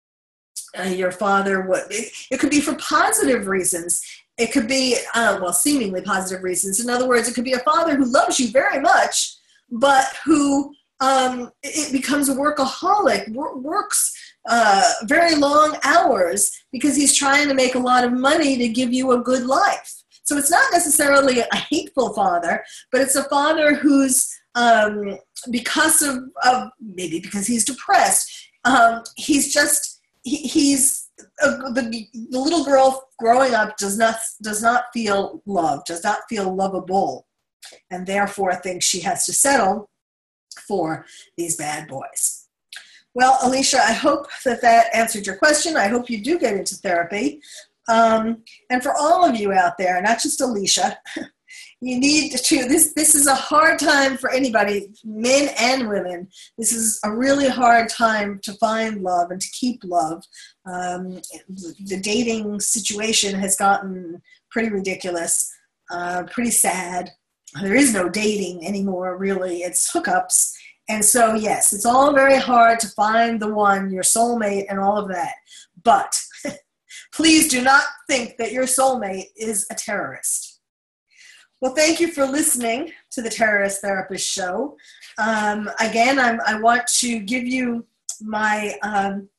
uh, 0.76 0.88
your 0.88 1.12
father 1.12 1.62
would 1.68 1.84
it, 1.88 2.12
it 2.32 2.40
could 2.40 2.50
be 2.50 2.60
for 2.60 2.74
positive 2.74 3.46
reasons 3.46 4.02
it 4.38 4.52
could 4.52 4.68
be, 4.68 4.96
uh, 5.14 5.38
well, 5.40 5.52
seemingly 5.52 6.02
positive 6.02 6.44
reasons. 6.44 6.80
In 6.80 6.90
other 6.90 7.08
words, 7.08 7.28
it 7.28 7.34
could 7.34 7.44
be 7.44 7.54
a 7.54 7.58
father 7.60 7.96
who 7.96 8.04
loves 8.04 8.38
you 8.38 8.50
very 8.50 8.80
much, 8.80 9.34
but 9.70 10.04
who 10.24 10.74
um, 11.00 11.50
it 11.62 11.92
becomes 11.92 12.28
a 12.28 12.34
workaholic, 12.34 13.28
works 13.32 14.14
uh, 14.48 14.92
very 15.04 15.34
long 15.34 15.76
hours 15.84 16.50
because 16.72 16.96
he's 16.96 17.14
trying 17.14 17.48
to 17.48 17.54
make 17.54 17.74
a 17.74 17.80
lot 17.80 18.04
of 18.04 18.12
money 18.12 18.56
to 18.56 18.68
give 18.68 18.92
you 18.92 19.12
a 19.12 19.20
good 19.20 19.44
life. 19.44 19.92
So 20.22 20.36
it's 20.36 20.50
not 20.50 20.72
necessarily 20.72 21.40
a 21.40 21.56
hateful 21.56 22.12
father, 22.14 22.64
but 22.90 23.00
it's 23.00 23.14
a 23.14 23.24
father 23.24 23.74
who's 23.74 24.28
um, 24.54 25.18
because 25.50 26.00
of, 26.02 26.16
of, 26.44 26.70
maybe 26.80 27.20
because 27.20 27.46
he's 27.46 27.64
depressed. 27.64 28.48
Um, 28.64 29.02
he's 29.16 29.52
just 29.52 30.00
he, 30.24 30.38
he's 30.38 31.10
uh, 31.42 31.70
the, 31.70 32.06
the 32.30 32.38
little 32.38 32.64
girl 32.64 33.08
growing 33.18 33.54
up 33.54 33.76
does 33.76 33.98
not 33.98 34.16
does 34.42 34.62
not 34.62 34.86
feel 34.92 35.42
loved, 35.46 35.86
does 35.86 36.02
not 36.02 36.20
feel 36.28 36.52
lovable, 36.52 37.26
and 37.90 38.06
therefore 38.06 38.54
thinks 38.54 38.86
she 38.86 39.00
has 39.00 39.26
to 39.26 39.32
settle 39.32 39.88
for 40.66 41.06
these 41.36 41.56
bad 41.56 41.88
boys. 41.88 42.46
Well, 43.14 43.38
Alicia, 43.42 43.78
I 43.78 43.92
hope 43.92 44.26
that 44.44 44.60
that 44.62 44.94
answered 44.94 45.26
your 45.26 45.36
question. 45.36 45.76
I 45.76 45.88
hope 45.88 46.10
you 46.10 46.22
do 46.22 46.38
get 46.38 46.54
into 46.54 46.74
therapy. 46.76 47.40
Um, 47.88 48.42
and 48.68 48.82
for 48.82 48.92
all 48.94 49.24
of 49.24 49.36
you 49.36 49.52
out 49.52 49.78
there, 49.78 50.02
not 50.02 50.20
just 50.20 50.40
Alicia, 50.40 50.98
you 51.80 51.98
need 51.98 52.32
to 52.32 52.68
this 52.68 52.92
this 52.94 53.14
is 53.14 53.26
a 53.26 53.34
hard 53.34 53.78
time 53.78 54.16
for 54.16 54.30
anybody 54.30 54.88
men 55.04 55.48
and 55.58 55.88
women 55.88 56.28
this 56.58 56.72
is 56.72 56.98
a 57.04 57.14
really 57.14 57.48
hard 57.48 57.88
time 57.88 58.40
to 58.42 58.52
find 58.54 59.02
love 59.02 59.30
and 59.30 59.40
to 59.40 59.48
keep 59.50 59.80
love 59.84 60.22
um, 60.66 61.20
the 61.84 62.00
dating 62.02 62.58
situation 62.60 63.38
has 63.38 63.56
gotten 63.56 64.20
pretty 64.50 64.70
ridiculous 64.70 65.50
uh, 65.90 66.22
pretty 66.30 66.50
sad 66.50 67.10
there 67.62 67.74
is 67.74 67.92
no 67.92 68.08
dating 68.08 68.66
anymore 68.66 69.16
really. 69.16 69.58
It's 69.58 69.92
hookups. 69.92 70.52
And 70.88 71.04
so 71.04 71.34
yes 71.34 71.72
it's 71.72 71.86
all 71.86 72.12
very 72.12 72.38
hard 72.38 72.80
to 72.80 72.88
find 72.88 73.40
the 73.40 73.52
one 73.52 73.90
your 73.90 74.02
soulmate 74.02 74.66
and 74.68 74.78
all 74.78 74.98
of 74.98 75.08
that. 75.08 75.34
But 75.82 76.18
please 77.12 77.48
do 77.48 77.62
not 77.62 77.84
think 78.08 78.36
that 78.38 78.52
your 78.52 78.64
soulmate 78.64 79.28
is 79.36 79.66
a 79.70 79.74
terrorist. 79.74 80.56
Well, 81.60 81.74
thank 81.74 82.00
you 82.00 82.08
for 82.08 82.26
listening 82.26 82.92
to 83.12 83.22
the 83.22 83.30
Terrorist 83.30 83.80
Therapist 83.80 84.28
Show. 84.28 84.76
Um, 85.16 85.70
again, 85.80 86.18
I'm, 86.18 86.38
i 86.46 86.60
want 86.60 86.86
to 86.98 87.18
give 87.18 87.46
you 87.46 87.86
my 88.20 88.76
um, 88.82 89.30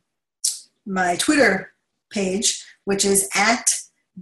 my 0.87 1.17
Twitter 1.17 1.73
page, 2.11 2.65
which 2.85 3.05
is 3.05 3.29
at 3.35 3.71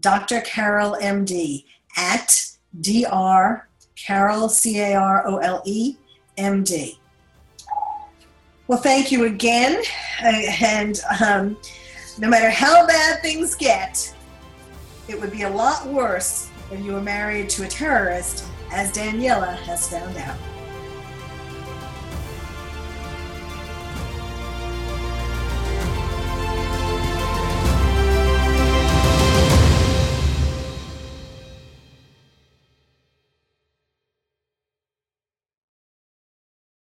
Dr. 0.01 0.41
Carole 0.41 0.97
MD, 1.01 1.65
at 1.97 2.54
Dr. 2.81 3.69
Carole, 3.97 4.49
C 4.49 4.81
A 4.81 4.95
R 4.95 5.27
O 5.27 5.39
L 5.39 5.63
E, 5.65 5.97
M 6.37 6.65
D. 6.65 6.99
Well, 8.67 8.79
thank 8.79 9.13
you 9.13 9.25
again. 9.27 9.83
And 10.21 11.01
um, 11.21 11.57
no 12.19 12.29
matter 12.29 12.51
how 12.51 12.87
bad 12.87 13.21
things 13.21 13.55
get, 13.55 14.15
it 15.09 15.21
would 15.21 15.31
be 15.31 15.43
a 15.43 15.51
lot 15.51 15.87
worse 15.87 16.51
if 16.71 16.83
you 16.85 16.93
were 16.93 17.03
married 17.03 17.51
to 17.51 17.65
a 17.65 17.69
terrorist, 17.69 18.47
as 18.73 18.91
Daniela 18.93 19.57
has 19.59 19.89
found 19.89 20.17
out. 20.17 20.37